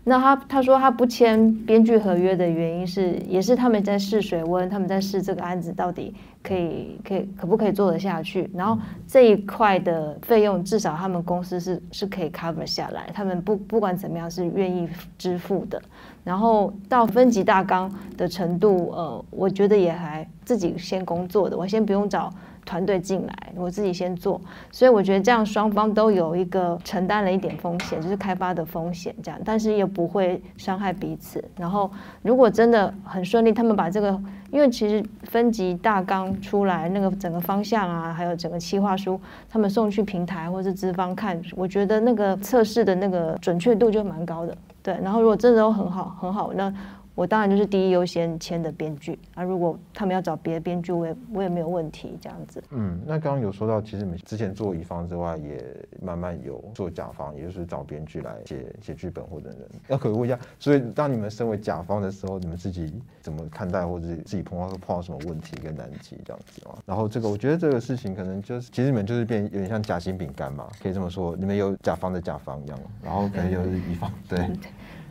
[0.08, 8.50] 那他他说他不签编剧合约的原因是，也是他们在试水温，他们在试这个案子到底可以可以可不可以做得下去。
[8.54, 14.88] 然后这一块的费用，至少他们公司是是可以 cover 下来，他们不不管怎么样是愿意
[15.18, 15.80] 支付的。
[16.24, 22.32] 然后到分级大纲的程度，呃，我觉得也还自己先工作的，我先不用找。
[22.68, 24.38] 团队进来，我自己先做，
[24.70, 31.42] 所以我觉得这样双方都有一个承担了一点风险，就是开发的风险这样，但是又不会伤害彼此。
[31.56, 31.90] 然后
[32.20, 44.54] 如果真的很顺利，他们把这个，因为其实分级大纲出来，那个整个方向啊，还有整个企划书，他们送去平台或是资方看，我觉得那个测试的那个准确度就蛮高的。
[44.82, 46.70] 对，然后如果真的都很好很好，那。
[47.18, 52.62] 我当然就是第一优先签的编剧啊，如果他们要找别的编剧，我也我也没有问题这样子。
[52.70, 55.60] 嗯，那刚刚有说到，其实你们之前做乙方之外，也
[56.00, 59.58] 慢慢有做甲方，也就是找编剧来写写剧本或者人。
[59.88, 66.78] 那可以问一下，所以当你们身为甲方的时候，你们自己怎么看待，或者自己碰到碰到什么问题跟难题这样子啊？
[66.86, 74.48] 然后这个我觉得这个事情可能就是，其实你们就是变有点像夹心饼干嘛，可以这么说，你们有甲方的甲方一样，然后可能有乙方 对。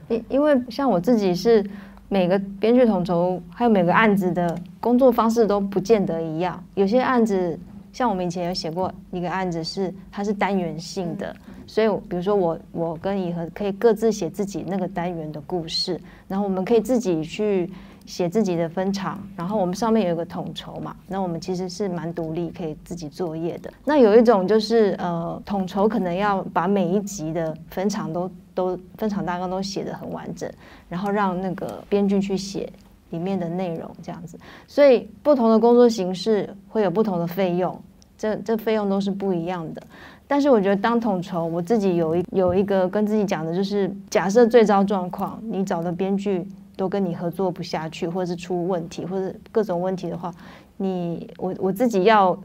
[0.08, 1.62] 因因为像我自己是。
[2.10, 6.64] 每个编剧统筹还有每个案子的工作方式都不见得一样。
[6.76, 7.60] 有些案子，
[7.92, 11.36] 像我们以前有写过一个案子，是它是单元性的，
[11.66, 17.70] 所以比如说我我跟怡和可以各自写自己那个单元的故事，然后我们可以自己去。
[18.08, 23.70] 写自己的分场，然后我们上面有一个统筹嘛，那我们其实是蛮独立，可以自己作业的。
[23.84, 30.50] 那有一种就是呃，统筹可能要把每一集的分场都都分场大纲都写得很完整，
[30.88, 32.72] 然后让那个编剧去写
[33.10, 34.40] 里面的内容这样子。
[34.68, 37.78] 所以不同的工作形式会有不同的费用，
[38.18, 39.84] 这这费用都是不一样的。
[40.26, 46.48] 但是我觉得当统筹，我自己有一有一个跟自己讲的就是，假设最糟状况，你找的编剧。
[46.78, 50.34] 都跟你合作不下去，或者是出问题，或者各种问题的话，
[50.78, 52.40] 你我我自己要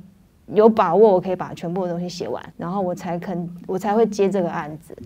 [0.46, 4.96] 有把握，我可以把全部的东西写完，然后我才肯我才会接这个案子。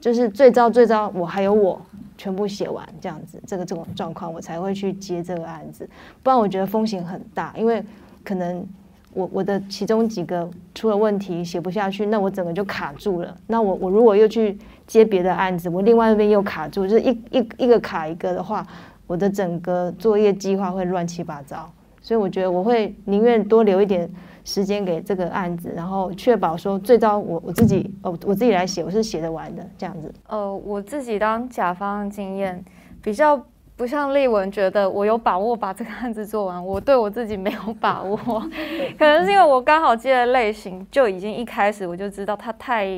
[0.00, 1.78] 就是最糟最糟，我还有我
[2.16, 5.86] 全部写完这样子，这个这种状况我才会去接这个案子，
[6.22, 7.84] 不然我觉得风险很大，因为
[8.24, 8.66] 可能。
[9.14, 13.36] 我我的其中几个出了问题写不下去，那我整个就卡住了。
[13.46, 14.56] 那我我如果又去
[14.86, 18.66] 接别的案子，我另外一边又卡住，就是一一一个卡一个的话，
[19.06, 21.70] 我的整个作业计划会乱七八糟。
[22.00, 24.08] 所以我觉得我会宁愿多留一点
[24.44, 30.12] 时间给这个案子，然后确保说最糟我我自己哦我自己来写，我是写得完的这样子。
[30.28, 32.64] 呃，我自己当甲方经验
[33.02, 33.42] 比较。
[33.78, 38.16] 不像丽文觉得我有把握把这个案子做完，我对我自己没有把握，
[38.98, 42.88] 可能是因为我刚好接的类型就已经一开始我就知道它太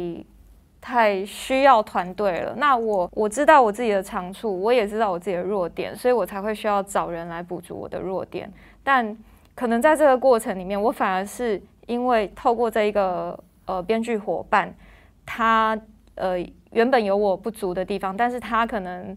[0.80, 2.54] 太需要团队了。
[2.56, 8.50] 那我我知道我自己的长处，我也知道我自己的弱点，所以我才会需要找人来补足我的弱点。
[8.82, 9.14] 但
[9.54, 14.74] 可能在这个过程里面，我反而是因为透过这一个呃编剧伙伴，
[15.26, 15.78] 他
[16.14, 16.38] 呃
[16.70, 19.14] 原本有我不足的地方，但是他可能。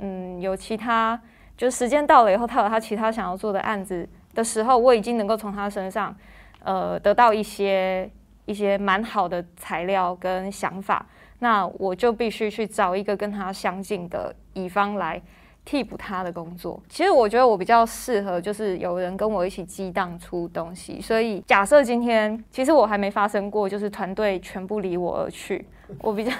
[0.00, 1.18] 嗯，有其他，
[1.56, 6.14] 就是时间到了以后，他有他其他想要做的案子的时候，我已经能够从他身上，
[6.62, 8.10] 呃，得到一些
[8.44, 11.06] 一些蛮好的材料跟想法。
[11.38, 15.20] 那我就必须去找一个跟他相近的乙方来
[15.66, 16.82] 替补他的工作。
[16.88, 21.00] 其实我觉得我比较适合，就是有人跟我一起激荡出东西。
[21.00, 25.66] 所以假设今天，其实我还没发生过，就是团队全部离我而去，
[26.00, 26.32] 我比较。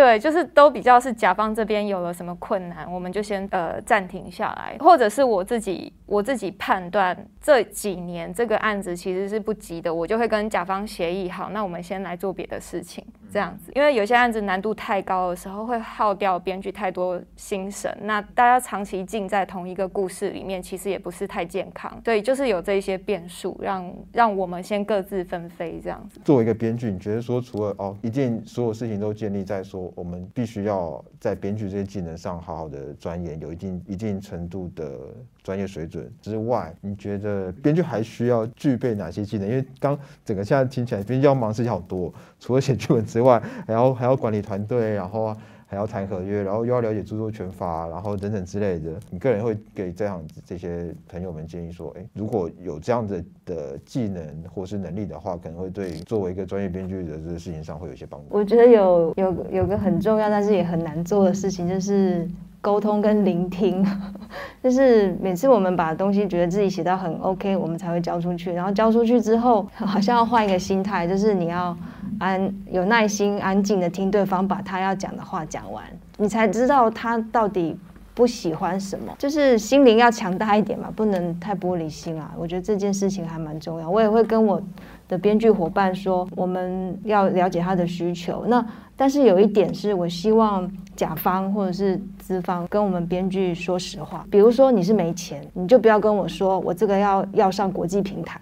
[0.00, 13.70] 对，就是都比较是甲方这边有了什么困难，我们就先呃暂停下来，或者是我自己我自己判断这几年这个案子其实是不急的，我就会跟甲方协议好，那我们先来做别的事情，这样子。
[13.74, 22.00] 因为有些案子难度太高的时候，会耗掉编剧太多心神，那大家长期浸在同一个故事里面，其实也不是太健康。
[22.02, 26.20] 对，就是有这一些变数，让让我们先各自纷飞这样子。
[26.24, 29.80] 作为一个编剧，你觉得说除了哦一件所有事情都建立在说。
[30.00, 34.98] 我们必须要在编剧这些技能上好好的钻研，有一定一定程度的
[35.42, 39.48] 专业水准之外，你觉得编剧还需要具备哪些技能？
[39.48, 45.36] 因为刚整个现在听起来，编剧要忙事情好多，除了写剧本之外，还要还要管理团队，然后。
[45.70, 48.98] 还要谈合约，然后又要了解著作权法，然后等等之类的。
[49.08, 54.24] 你个人会给这样这些朋友们建议说，哎，如果有这样的的技能
[54.54, 58.26] 或是能力的话，可能会对作为一个专业编剧的这个事情上会有一些帮助。
[58.30, 62.28] 我觉得有有有个很重要，但是也很难做的事情，就是
[62.60, 63.84] 沟通跟聆听。
[64.62, 68.52] 就是每次我们把东西觉得自己写到很 OK，我们才会交出去。
[68.52, 71.76] 然后交出去之后，好像要换一个心态，就是你要。
[72.18, 75.82] 安有耐心、安静的听对方把他要讲的话讲完，
[76.18, 77.74] 你才知道他到底
[78.20, 79.14] 不喜欢什么。
[79.18, 82.30] 就是心灵要强大一点嘛，不能太玻璃心啊。
[82.36, 83.88] 我觉得这件事情还蛮重要。
[83.88, 84.60] 我也会跟我
[85.08, 88.44] 的编剧伙伴说，我们要了解他的需求。
[88.46, 88.62] 那
[88.94, 98.38] 但是有一点是我希望甲方或者是资方跟我们编剧说实话，比如说你是没钱，你就不要跟我说我这个要要上国际平台。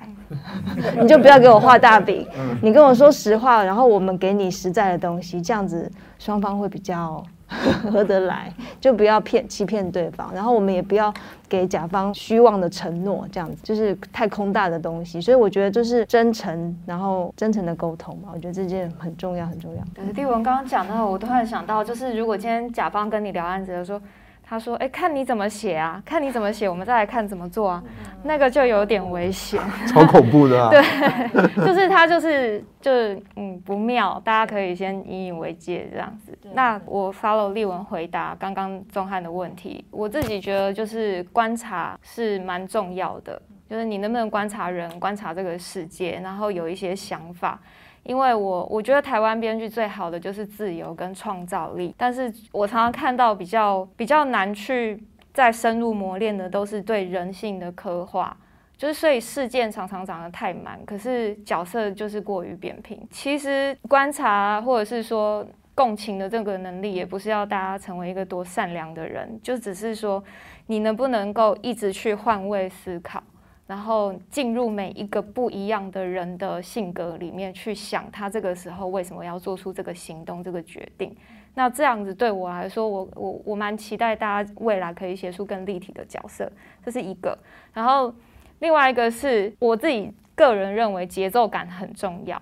[1.01, 2.27] 你就不要给我画大饼，
[2.61, 7.25] 你跟我说实话，然后我们给你实在的东西，这样子双方会比较
[7.91, 11.13] 合得来，就不要骗欺骗对方，然后我们也不要
[11.49, 19.83] 给甲方虚妄的承诺，这样子就是太空大的东西，所以我觉得就是真诚，然后真诚的沟通嘛，我觉得这件很重要，很重要。
[19.95, 24.01] 可是，丽文刚刚讲到，我突然想到，就是如果今天甲方跟你聊案子的时候。
[24.49, 27.83] 他说：“哎，看你怎么写啊，看你怎么写，我们再来看怎么做啊。
[28.23, 30.69] 那个就有点危险，超恐怖的。
[30.71, 32.91] 对，就是他就是就
[33.37, 36.37] 嗯不妙，大家可以先引以为戒这样子。
[36.55, 47.61] 那我 follow 立文回答刚刚钟汉的问题，我自己觉得就是观察是蛮重要的，就是你能不能观察人，观察这个世界，然后有一些想法。”
[48.09, 54.99] 因为我我觉得台湾编剧最好的就是自由跟创造力，但是我常常看到比较比较难去
[55.35, 58.35] 再深入磨练的都是对人性的刻画，
[58.79, 62.99] 就是所以事件常常长得太满，可是角色就是过于扁平。
[63.11, 70.25] 其实观察或者是说共情的这个能力，也不是要大家成为一个多善良的人，就只是说
[70.67, 73.23] 你能不能够一直去换位思考。
[73.69, 81.15] 然后进入每一个不一样的人的性格里面去想，他这个时候为什么要做出这个行动、这个决定？
[81.55, 86.51] 那这样子对我来说，我我我蛮期待大家未来可以写出更立体的角色，
[86.83, 87.37] 这是一个。
[87.75, 88.15] 然后
[88.61, 92.41] 另外一个是我自己个人认为节奏感很重要。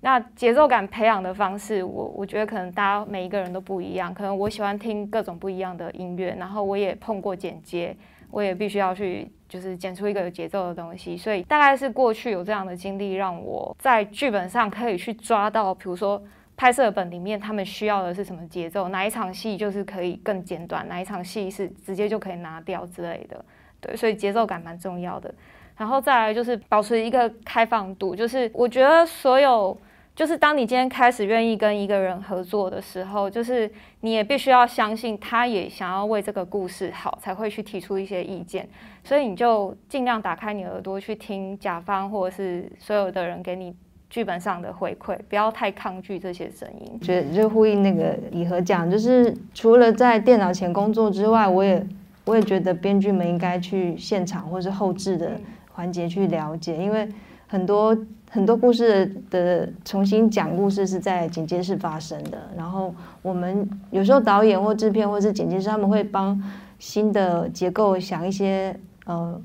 [0.00, 4.12] 那节奏感培养的方式，我我觉得可能大家每一个人都不一样。
[4.12, 7.96] 可能我喜欢听各种不一样的音乐，然后我也碰过剪接，
[8.32, 9.30] 我也必须要去。
[9.52, 16.22] 就是剪出一个有节奏的东西，所以大概是过去有这样的经历，让我在剧本上可以去抓到，比如说
[16.56, 23.44] 拍摄本里面他们需要的是什么节奏，哪一场戏就是可以更简短，哪一场戏是直接就可以拿掉之类的。
[23.78, 25.34] 对，所以节奏感蛮重要的。
[25.76, 29.76] 然后再来就是保持一个开放度，就是我觉得所有。
[30.14, 38.68] 就是当你今天开始愿意跟一个人合作的时候，就是你也必须要相信他也想要为这个故事好，才会去提出一些意见。
[39.02, 43.74] 所以你就尽量打开你耳朵去听甲方或者是所有的人给你
[44.10, 47.00] 剧本上的回馈，不要太抗拒这些声音。
[47.00, 51.86] 觉得就呼应那个李和讲，就是除了在电脑前工作之外，我也
[52.26, 55.40] 我也觉得编剧们应该去现场或是后置的
[55.72, 57.08] 环节去了解，因为
[57.52, 57.94] 很多。
[58.34, 66.42] 很多故事的重新讲故事是在剪接室发生的，然后我们有时候导演或制片或是剪接师他们会帮
[66.78, 68.74] 新的结构想一些
[69.04, 69.38] 呃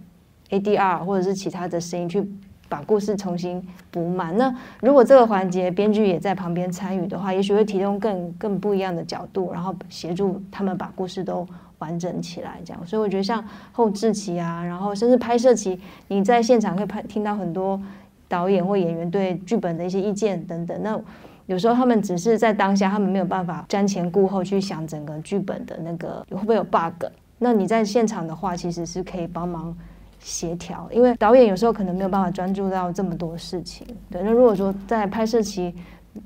[0.51, 2.25] ADR 或者是其他的声音去
[2.69, 4.37] 把故事重新补满。
[4.37, 11.45] 那如果这个环节编剧也在旁边参与的话，也许会提供更更不一样的角度，然后协助他们把故事都
[11.79, 12.59] 完整起来。
[12.65, 17.81] 这样，所以我觉得像后置期啊，然后甚至拍摄期，你在现场会拍听到很多。
[18.29, 20.99] 导演或演员对剧本的一些意见等等，那
[21.45, 27.05] 有时候他们只是在当下，他们没有办法瞻前顾后去想整个剧本的那个会不会有 bug。
[27.39, 29.73] 那你在现场的话，其实是可以帮忙
[30.19, 33.87] 协调，因为导演有时候可能没有办法专注到这么多事情。
[34.11, 35.73] 对，那如果说在拍摄期，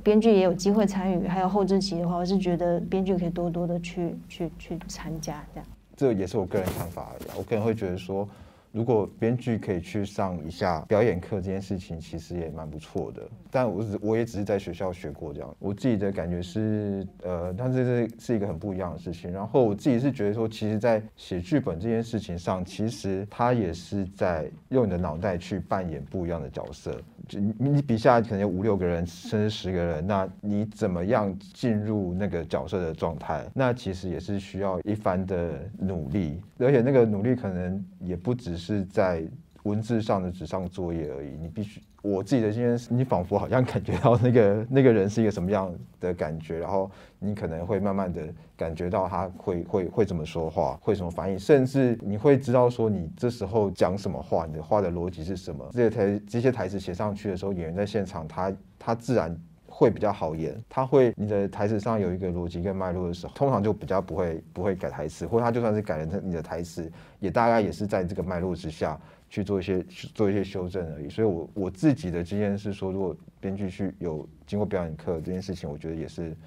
[0.03, 5.67] 编剧也有机会参与，还有后置期的话，我是觉得编剧可以多多的去去去参加这样。
[5.95, 8.27] 这也是我个人看法而已，我个人会觉得说。
[8.73, 13.21] 如果编剧可以去上一下表演课，这件事情其实也蛮不错的。
[13.51, 19.29] 但我只我也只是在学校学过这样，我自己的感觉是，呃，但是这是一个很不一样的事情。
[19.29, 26.97] 然后我自己是觉得说，其实，在写剧本这件事情上，其实他也是在用你的脑袋去扮演不一样的角色。
[27.27, 33.45] 就你你笔下可能有五六个人，甚至十个人，那你怎么样进入那个角色的状态？
[33.53, 39.23] 那其实也是需要一番的努力，而且那个努力可能也不只是在
[39.63, 41.29] 文字上的纸上作业而已。
[41.39, 46.89] 你必须，我自己的经验是，你仿佛好像感觉到那个 那个人是一个什么样的感觉，然后
[47.19, 48.21] 你可能会慢慢的
[48.57, 55.69] 感觉到他会会会怎么说话，会什么反应，甚至你会知道说你这时候讲什么话，你的话的逻辑是什么。
[55.71, 59.37] 这些台这些台词写上去的时候，演员在现场他他自然。
[59.73, 68.99] 会比较好演，他会你的台词上有一个逻辑跟脉络的时候，通常就比较不会不会改台词，或者他就算是改了，你的台词也大概也是在这个脉络之下
[69.31, 69.81] 去做一些
[70.13, 71.09] 做一些修正而已。
[71.09, 76.37] 所以我我自己的经验是说，如果编剧去有经过表演课这件事情，我觉得也是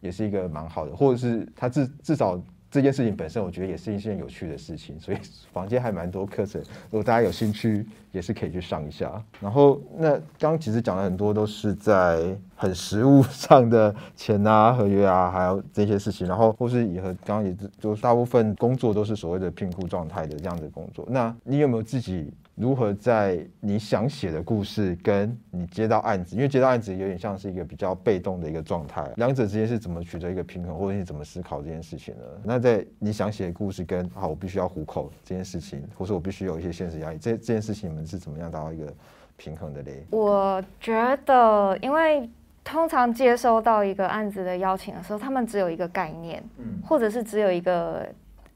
[0.00, 2.40] 也是一个蛮好的，或者是他至至少。
[2.70, 5.18] 这件事情本身，我觉得也是一件有趣的事情， 所以
[5.52, 6.60] 房间还蛮多课程，
[6.90, 9.22] 如果大家有兴趣，也是可以去上一下。
[9.40, 16.26] 然后，那刚其实讲了很多，都是在很实物上的钱啊、合约啊，还有这些事情。
[16.26, 21.04] 然后，或是也和刚刚也就大部分工作都是所谓的聘雇状态的这样子工作。
[21.08, 22.32] 那你有没有自己？
[22.60, 32.24] 如何在你想写的故事跟你接到案子，因为接到案子有点像是一个比较被动的一个状态，两者之间是怎么取得一个平衡，或者你怎么思考这件事情呢？
[32.44, 38.92] 那在你想写的故事跟啊，我必须要糊口这件事情，或者我必须有一些现实压力，这这件事情你们是怎么样达到一个
[39.38, 40.04] 平衡的嘞？
[40.10, 42.28] 我觉得，因为
[42.62, 48.06] 通常接收到一个案子的邀请的时候，他们只有一个概念，嗯，或者是只有一个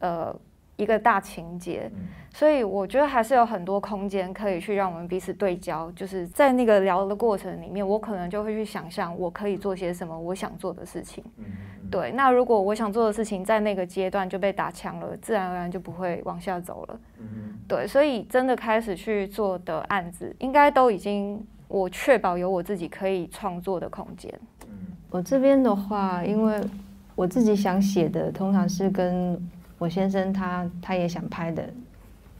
[0.00, 0.36] 呃。
[0.76, 1.90] 一个大情节，
[2.32, 5.90] 所以我觉得还是有很多空间可以去让我们彼此对焦。
[5.92, 11.22] 就是在那个聊的过程里面，我可能就会去想象我可以做些什么我想做的事情。
[11.90, 17.00] 对，那如果我想做的事情在那个阶段就被打枪了，自然而然就不会往下走了。
[17.68, 24.32] 对，所以真的开始去做的案子，应该都已经我确保有我自己可以创作的空间。
[25.10, 26.60] 我这边的话，因为
[27.14, 29.40] 我自己想写的，通常是跟
[29.78, 31.68] 我先生他他也想拍的，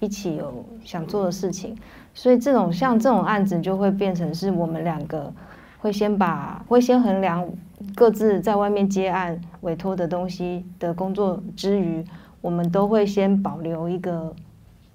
[0.01, 1.77] 一起有想做的事情，
[2.15, 5.33] 所以这种像这种案子就会变成是我们两个
[5.79, 7.47] 会先把会先衡量
[7.95, 12.05] 各自在外面接案委托的东西的工作之余，
[12.41, 14.35] 我们都会先保留一个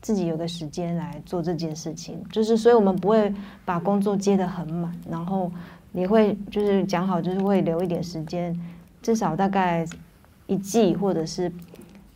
[0.02, 3.32] 自己有个时间来做这件事情，就是所以我们不会
[3.66, 5.52] 把工作接得很满，然后
[5.92, 8.58] 你会就是讲好就是会留一点时间，
[9.02, 9.86] 至少大概
[10.48, 11.52] 一季或者是。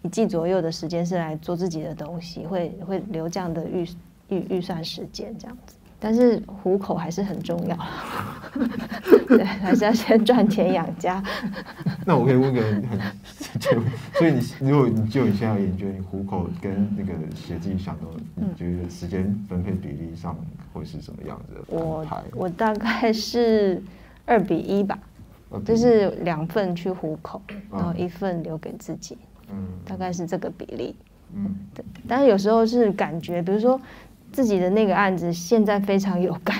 [0.04, 3.88] 一季左右的时间是来做自己的东西，会会留这样的预
[4.30, 7.78] 预预算时间这样子，但是糊口还是很重要，
[9.28, 11.24] 对，还是要先赚钱养家。
[12.06, 13.00] 那我可以问个很，
[14.14, 20.38] 所以你如果你就你现在研究，你糊口跟那个写自己想的，你觉得时间分配比例上
[20.74, 21.56] 会是什么样子？
[21.68, 23.82] 我我大概是
[24.26, 25.00] 二比一吧，
[25.64, 27.42] 就是两份去糊口，
[27.72, 29.18] 然后一份留给自己。
[29.18, 29.33] 嗯，
[29.86, 30.96] 大概是这个比例。
[31.36, 31.84] 嗯，对。
[32.08, 33.80] 但是有时候是感觉，比如说
[34.32, 36.58] 自己的那个案子现在非常有感，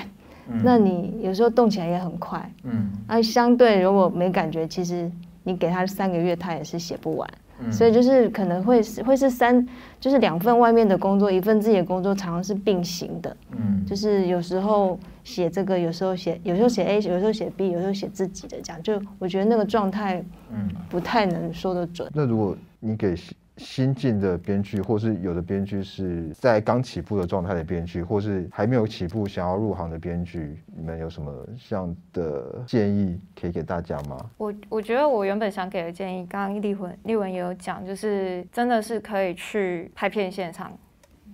[0.62, 2.50] 那你有时候动起来也很快。
[2.64, 5.10] 嗯，而相对如果没感觉，其实
[5.42, 7.28] 你给他三个月，他也是写不完。
[7.70, 9.64] 所以就是可能会是会是三，
[10.00, 13.34] 就是两份外面的工作，一份自己的工作，常常是并行的。
[13.52, 18.80] 嗯，就是有时候写这个，有时候写，有时候写 A，有时候写 B，有时候写自己的这样。
[18.82, 20.22] 就我觉得那个状态，
[20.52, 22.08] 嗯，不太能说得准。
[22.14, 23.16] 那如果你给。
[23.56, 31.32] 新进的编剧，或是有的编剧是在刚起步的状态的编剧，或是还没有起步想要入行的编剧，你们有什么
[31.68, 34.18] 样的建议可以给大家吗？
[34.38, 40.76] 我我觉得我原本想给的建议，刚刚立文立文也有讲，就是真的是可以去拍片现场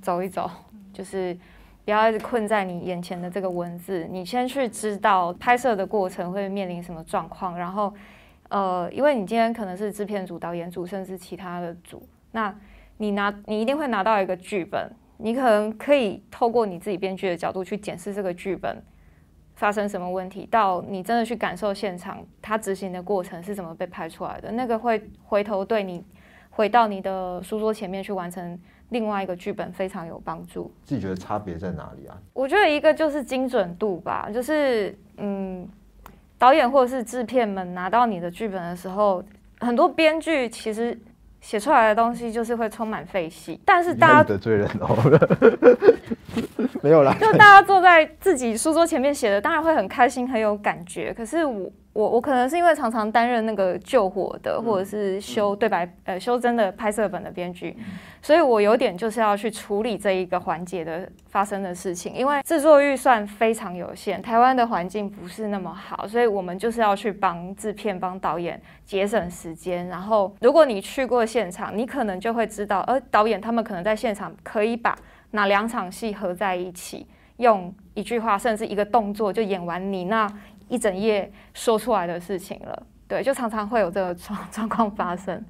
[0.03, 0.51] 走一走，
[0.93, 1.35] 就是
[1.85, 7.93] 不要一直困在你眼前的这个文字，你先去知道拍摄的过程会面临什么状况，然后。
[8.53, 12.03] 呃，因为你今天可能是制片组、导演组，甚至其他的组，
[12.33, 12.53] 那
[12.97, 18.83] 你拿你一定会拿到一个剧本，你可能可以透过你自己编剧的角度去检视这个剧本
[19.55, 26.05] 发生什么问题，到你真的去感受现场它执行的过程是怎么被拍出来的，那个会回头对你
[26.51, 28.59] 回到你的书桌前面去完成
[28.91, 30.71] 另外一个剧本非常有帮助。
[30.85, 32.17] 自己觉得差别在哪里啊？
[32.33, 35.69] 我觉得一个就是精准度吧，就是嗯。
[36.39, 39.23] 导演或者是制片们拿到你的剧本的时候，
[39.59, 40.99] 很多编剧其实
[41.43, 44.97] 写出来的东西就是会充满废戏，但是大家得罪人哦，
[46.81, 51.13] 没有啦，就大家坐在自己书桌前面写的，当然会很开心，很有感觉。
[51.13, 51.71] 可是我。
[52.01, 57.77] 我我可能是因为常常担任那个救火的，或者是修对白呃修真的拍摄本的编剧，
[58.23, 62.15] 所以我有点就是要去处理这一个环节的发生的事情。
[62.15, 69.87] 因为制作预算非常有限，台湾的环境不是那么好，所以我们就是要去帮制片、帮导演节省时间。
[69.89, 74.97] 然后如果你去过现场，你可能就会知道，而导演他们可能在现场可以把
[75.33, 80.27] 哪两场戏合在一起，用一句话甚至一个动作就演完你那。
[80.71, 85.45] 一整夜说出来的事情了，对，就常常会有这个状 状况发生，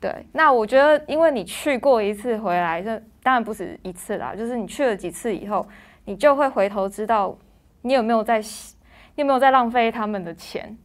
[0.00, 0.14] 对。
[0.32, 5.66] 那我觉得，因为你去过一次回来，这当然不止一次啦，就是你去了几次以后，
[6.04, 7.36] 你就会回头知道
[7.82, 10.76] 你有没有在，你有没有在浪费他们的钱，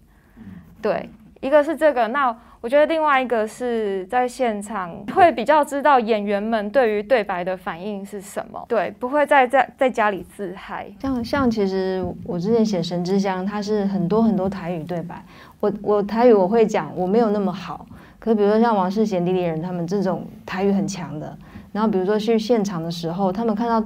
[0.82, 1.10] 对。
[1.42, 10.90] 一个是这个，那我觉得另外一个是在现场会比较知道演员们对于对白的反应是什么，对，不会在在在家里自嗨。
[11.02, 15.22] 像像其实我之前写《神之乡》，它是很多很多台语对白，
[15.60, 17.86] 我我台语我会讲，我没有那么好。
[18.18, 21.38] 可比如说像王世贤、李李人他们这种台语很强的，
[21.74, 23.86] 然后比如说去现场的时候，他们看到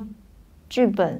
[0.70, 1.20] 剧本，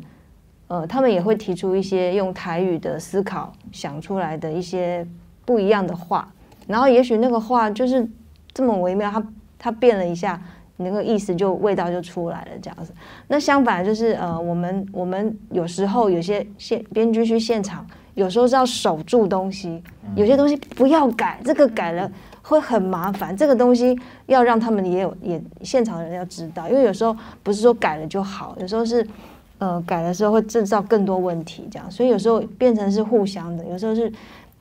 [0.68, 5.04] 呃，他们也会提出一些用台语的思考想出来的一些
[5.44, 6.32] 不一样的话。
[6.68, 8.08] 然后也许那个话就是
[8.54, 9.24] 这么微妙，它
[9.58, 10.40] 它变了一下，
[10.76, 12.94] 那个意思就味道就出来了这样子。
[13.28, 19.82] 那相反就是呃，我们我们有时候有些现编剧去现场，有时候是要守住东西，
[20.16, 22.12] 有些东西不要改，这个改了
[22.42, 23.36] 会很麻烦。
[23.36, 29.08] 这个东西要让他们也有也现场的人要知道，因为有时候不是说改了就好，有时候是
[29.60, 34.12] 呃改的时候会制造更多问题这样，所以有时候变成是互相的，有时候是。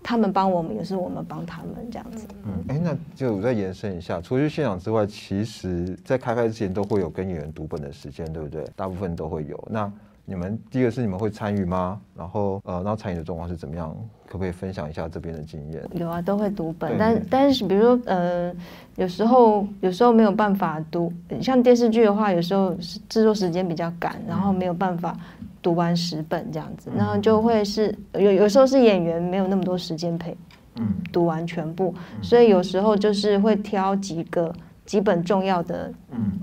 [0.07, 2.29] 他们帮我们，也是我们帮他们，这样子。
[2.45, 8.65] 嗯，哎，那就我再延伸一下，除去现场之外，其实在开拍之前都会有跟演员读本的时间，对不对？
[8.77, 9.69] 大部分都会有。
[9.69, 9.91] 那
[10.25, 12.01] 你们第一个是你们会参与吗？
[12.17, 13.93] 然后呃，那参与的状况是怎么样？
[14.29, 15.83] 可不可以分享一下这边的经验？
[15.95, 18.53] 有啊，都会读本，但但是比如说呃，
[18.95, 22.75] 有时候有时候没有办法读，像电视剧的话，有时候
[23.09, 25.17] 制作时间比较赶，然后没有办法。
[25.67, 30.37] 读完十本这样子，然后就会是有有时候是演员没有那么多时间陪，
[30.77, 31.93] 嗯，读完全部，
[32.23, 34.55] 所以有时候就是会挑几个
[34.85, 35.93] 几本重要的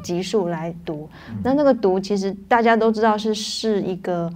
[0.03, 1.07] 集数来读。
[1.41, 4.29] 那那个读其实大家都知道是是一个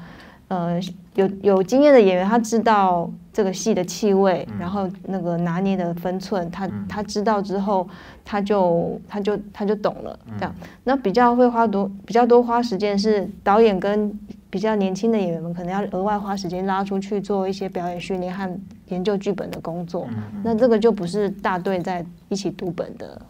[0.47, 0.79] 呃
[1.17, 7.85] 有有经验的演员，他知道这个戏的气味，然后那个拿捏的分寸，他他知道之后，
[8.23, 10.17] 他就他就他就懂了。
[10.37, 10.55] 这样，
[10.85, 14.17] 那比较会花多比较多花时间是导演跟。
[14.49, 18.49] 比较年轻的演员们可能要额外花时间拉出去做一些表演训练和
[18.87, 20.07] 研究剧本的工作，
[20.43, 23.21] 那这个就不是大队在一起读本的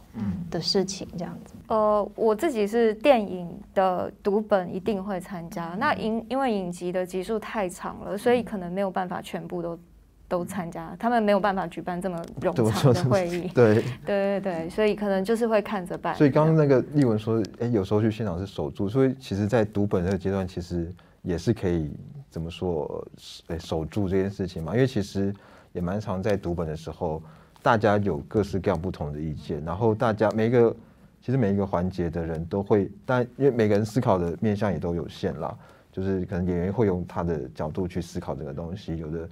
[0.50, 1.54] 的事情这样子。
[1.68, 9.80] 呃，我自己是电影的读本一定会参加，那影因为影集的集数太长了，所以可能没有办法全部都
[10.28, 13.50] 都参加，他们没有办法举办这么冗长的会议。
[13.54, 16.16] 对 对对对，所以可能就是会看着办。
[16.16, 20.94] 所以刚刚那个丽文说，哎，有时候去现场是守住，所以其实，在读本这个阶段，其实。
[21.24, 21.92] 也是可以
[22.38, 23.04] 怎么说，
[23.48, 24.76] 诶，守住这件事情嘛。
[24.76, 25.34] 因为其实
[25.74, 27.20] 也蛮常在读本的时候，
[27.64, 30.76] 大家有各式各样不同的意见，然后大家每一个
[31.20, 35.58] 其实每一个环节的人都会，但因为每个人思考的面向也都有限啦，
[35.92, 39.28] 就是可能演员会用他的角度去思考这个东西，有的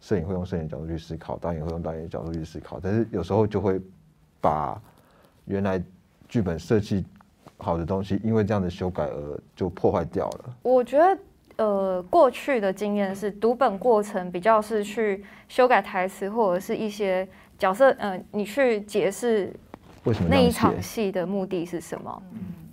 [0.00, 3.80] 摄影会用摄影角度去思考，导演会用导演的角度去思考，但是有时候就会
[4.40, 4.82] 把
[5.44, 5.80] 原来
[6.28, 7.06] 剧本设计
[7.56, 10.56] 好的东西，因为这样的修改而就破坏掉了。
[10.62, 11.16] 我觉得。
[11.58, 17.26] 呃，过去的经验是读本过程比较是去修改台词或者是一些
[17.58, 19.52] 角色，嗯，你去解释
[20.30, 22.22] 那一场戏的目的是什么？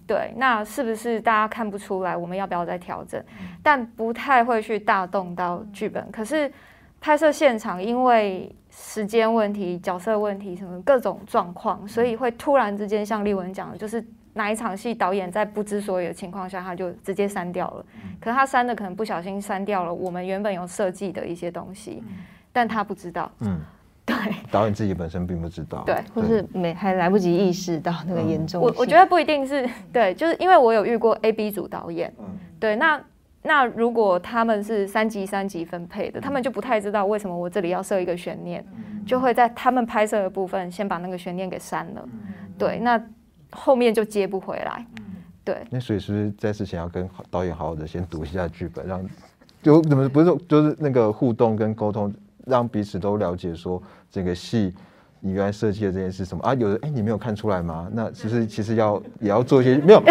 [0.05, 2.15] 对，那是不是大家看不出来？
[2.15, 3.19] 我们要不要再调整？
[3.63, 6.11] 但不太会去大动到剧本。
[6.11, 6.51] 可是
[7.01, 14.05] 拍摄现场因为时间问题、角色问题什么各种状况，所以会突然之间像丽文讲的，就是。
[14.37, 17.85] 哪一场戏导演在不知所以的情况下，他就直接删掉了。
[18.19, 22.03] 可是他删的可能不小心删掉了我们原本有设计的一些东西，
[22.51, 23.31] 但他不知道。
[23.39, 23.57] 嗯，
[24.05, 24.13] 对，
[24.51, 25.83] 导演自己本身并不知道。
[25.85, 28.61] 对，或是没还来不及意识到那个严重。
[28.61, 32.13] 我我觉得不一定是对，就是因为我有遇过 A、B 组导演。
[32.19, 32.25] 嗯，
[32.59, 33.01] 对，那
[33.41, 38.65] 那如果他们是三级三级分配的，他们就不太知道为什么我这里要设一个悬念，
[39.07, 42.05] 就会在他们拍摄的部分先把那个悬念给删了。
[42.57, 43.01] 对，那。
[43.55, 44.85] 后面就接不回来，
[45.43, 45.65] 对。
[45.69, 49.03] 那所以是不是在之前要跟导演好好的先读一下剧本，让
[49.63, 52.13] 就怎么不是就是那个互动跟沟通，
[52.45, 53.81] 让彼此都了解说
[54.11, 54.73] 这个戏
[55.19, 56.53] 你原来设计的这件事什么啊？
[56.53, 57.89] 有的哎，你没有看出来吗？
[57.91, 60.03] 那其实其实要也要做一些没有，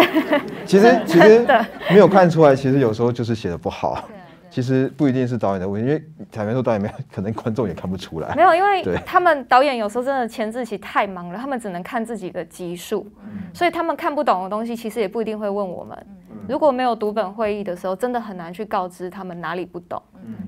[0.65, 1.45] 其实其实
[1.89, 4.09] 没有看出来，其实有时候就是写的不好。
[4.55, 6.01] 其实不一定是导演的问题，因为
[6.31, 8.33] 坦白说，导演没可能观众也看不出来。
[8.37, 13.05] 没有，因为他们导演有时候真的前置期太忙了，他们只能看自己的集数，
[13.53, 16.07] 所以他们看不懂的东西，其实也不一定会问我们。
[16.47, 20.01] 如果没有读本会议的时候，真的很难去告知他们哪里不懂，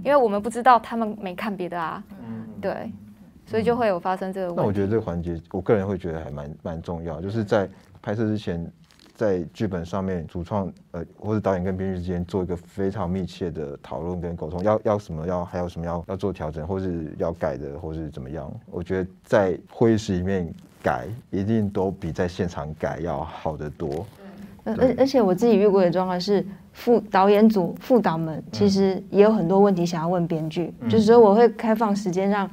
[0.06, 2.02] 因为我们不知道他们没看别的啊。
[2.62, 2.90] 对，
[3.46, 4.62] 所以就会有发生这个问题。
[4.62, 7.68] 那我觉得这个环节，我个人会觉得还蛮蛮重要，就是在
[8.02, 8.72] 拍摄之前。
[9.18, 18.50] 在剧本上面，主创呃或者导演跟编剧之间做一个非常密切的讨论跟沟通，要要什么要还有什么要要做调整，或是要改的，或是怎么样？
[18.72, 20.48] 我觉得在会议室里面
[20.84, 24.06] 改，一定都比在现场改要好得多。
[24.64, 32.48] 而而且我自己遇过的状况是，副导演组副导们其实也有很多问题想要问编剧，就是说我会开放时间让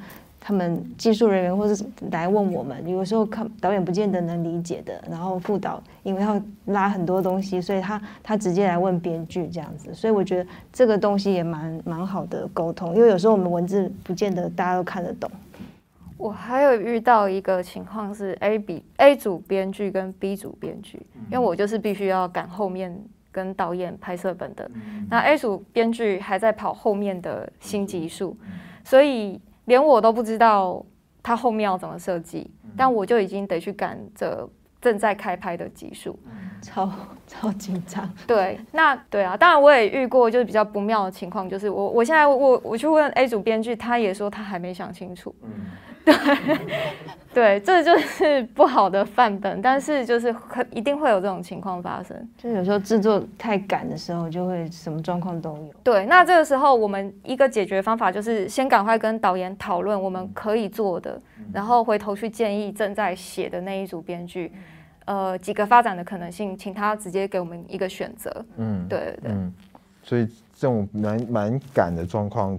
[0.47, 15.31] 他们技术人员或是来问我们，有时候看导演不见得能理解的，然后副导因为要拉很多东西，所以他他直接来问编剧这样子，所以我觉得这个东西也蛮蛮好的沟通，因为有时候我们文字不见得大家都看得懂。
[16.19, 22.95] 我还有遇到一个情况是 A 比 A 组编剧跟 B 组编剧，因为我就是必须要赶后面
[23.33, 24.71] 跟导演拍摄本的，
[25.09, 28.37] 那 A 组编剧还在跑后面的新集数，
[28.85, 29.41] 所以。
[29.67, 30.85] 连我都不知道
[31.23, 34.49] 他后面要怎么设计，但我就已经得去赶着
[34.81, 36.19] 正在开拍的集数，
[36.65, 36.91] 超
[37.29, 38.09] 超紧张。
[38.27, 45.35] 对，那对啊，当然我也遇过就是比较不妙的情况，就是我我现在我我去问 A 组编剧，他也说他还没想清楚。
[46.05, 46.15] 对，
[47.33, 52.29] 对，这就是不好的范本，但是就是很一定会有这种情况发生。
[52.37, 55.71] 就有时候制作太赶的时候，就会什么状况都有。
[55.83, 61.19] 对，那这个时候我们一个解决方法就是先赶快跟导演讨论我们可以做的，
[61.55, 64.53] 然后回头去建议正在写的那一组编剧，
[65.05, 68.45] 呃，几个发展的可能性，请他直接给我们一个选择。
[68.57, 69.33] 嗯，对对对。
[69.33, 69.53] 嗯，
[70.03, 72.59] 所以这种蛮蛮赶的状况。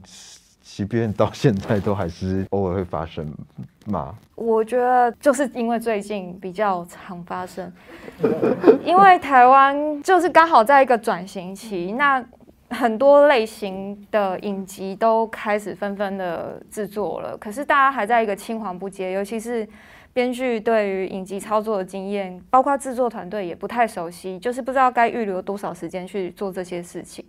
[0.67, 3.31] 即便到现在都还是偶尔会发生
[3.85, 4.15] 吗？
[4.33, 7.71] 我觉得就是因为最近比较常发生，
[8.83, 12.21] 因为台湾就是刚好在一个转型期，那
[12.71, 19.65] 很多类型的影集都开始纷纷的制作了，可是大家还在一个青黄不接，尤其是
[20.15, 27.25] 编剧对于影集操作的经验，包括制作团队也不太熟悉，就是不知道该预留多少时间去做这些事情。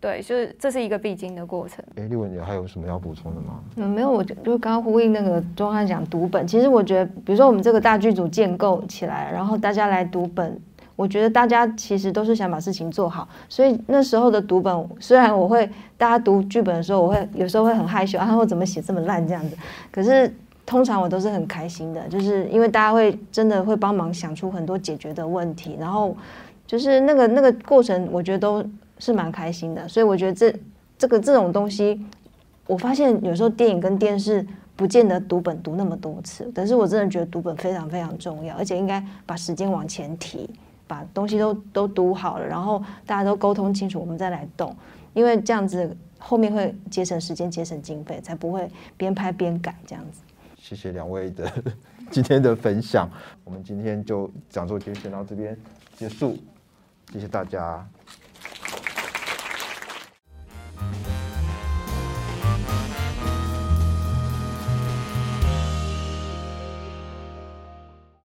[0.00, 1.84] 对，就是这是一个必经的过程。
[1.96, 3.60] 哎，立文，你还有什么要补充的吗？
[3.76, 6.46] 嗯，没有，我就就刚刚呼应那个钟汉讲读本。
[6.46, 10.58] 其实我觉得，比如说我们这个大剧组建构起来，然后大家来读本，
[10.96, 13.28] 我觉得大家其实都是想把事情做好。
[13.50, 15.68] 所以那时候的读本，虽然我会
[15.98, 19.58] 大家读剧本的时候，我会有时候会很害羞，啊，我怎么写这么烂这样子。
[19.92, 20.34] 可是
[20.70, 26.16] 通常我都是很开心的，就是因为大家会真的会帮忙想出很多解决的问题，然后
[26.66, 28.64] 就是那个那个过程，我觉得都。
[29.02, 30.54] 是蛮开心的，所以我觉得这
[30.98, 31.98] 这个这种东西，
[32.66, 34.46] 我发现有时候电影跟电视
[34.76, 40.50] 不见得读本读那么多次，但是我真的觉得读本非常非常重要，而且应该把时间往前提，
[40.86, 44.76] 把东西都都读好了，然后大家都沟通清楚，我们再来动，
[45.14, 48.68] 因为这样子后面会节省时间、节省经费，才不会
[48.98, 50.20] 边拍边改这样子。
[50.70, 51.52] 谢谢两位的
[52.12, 53.10] 今天的分享
[53.42, 55.58] 我们今天就讲座就先到这边
[55.96, 56.38] 结束
[57.12, 57.84] 谢谢大家。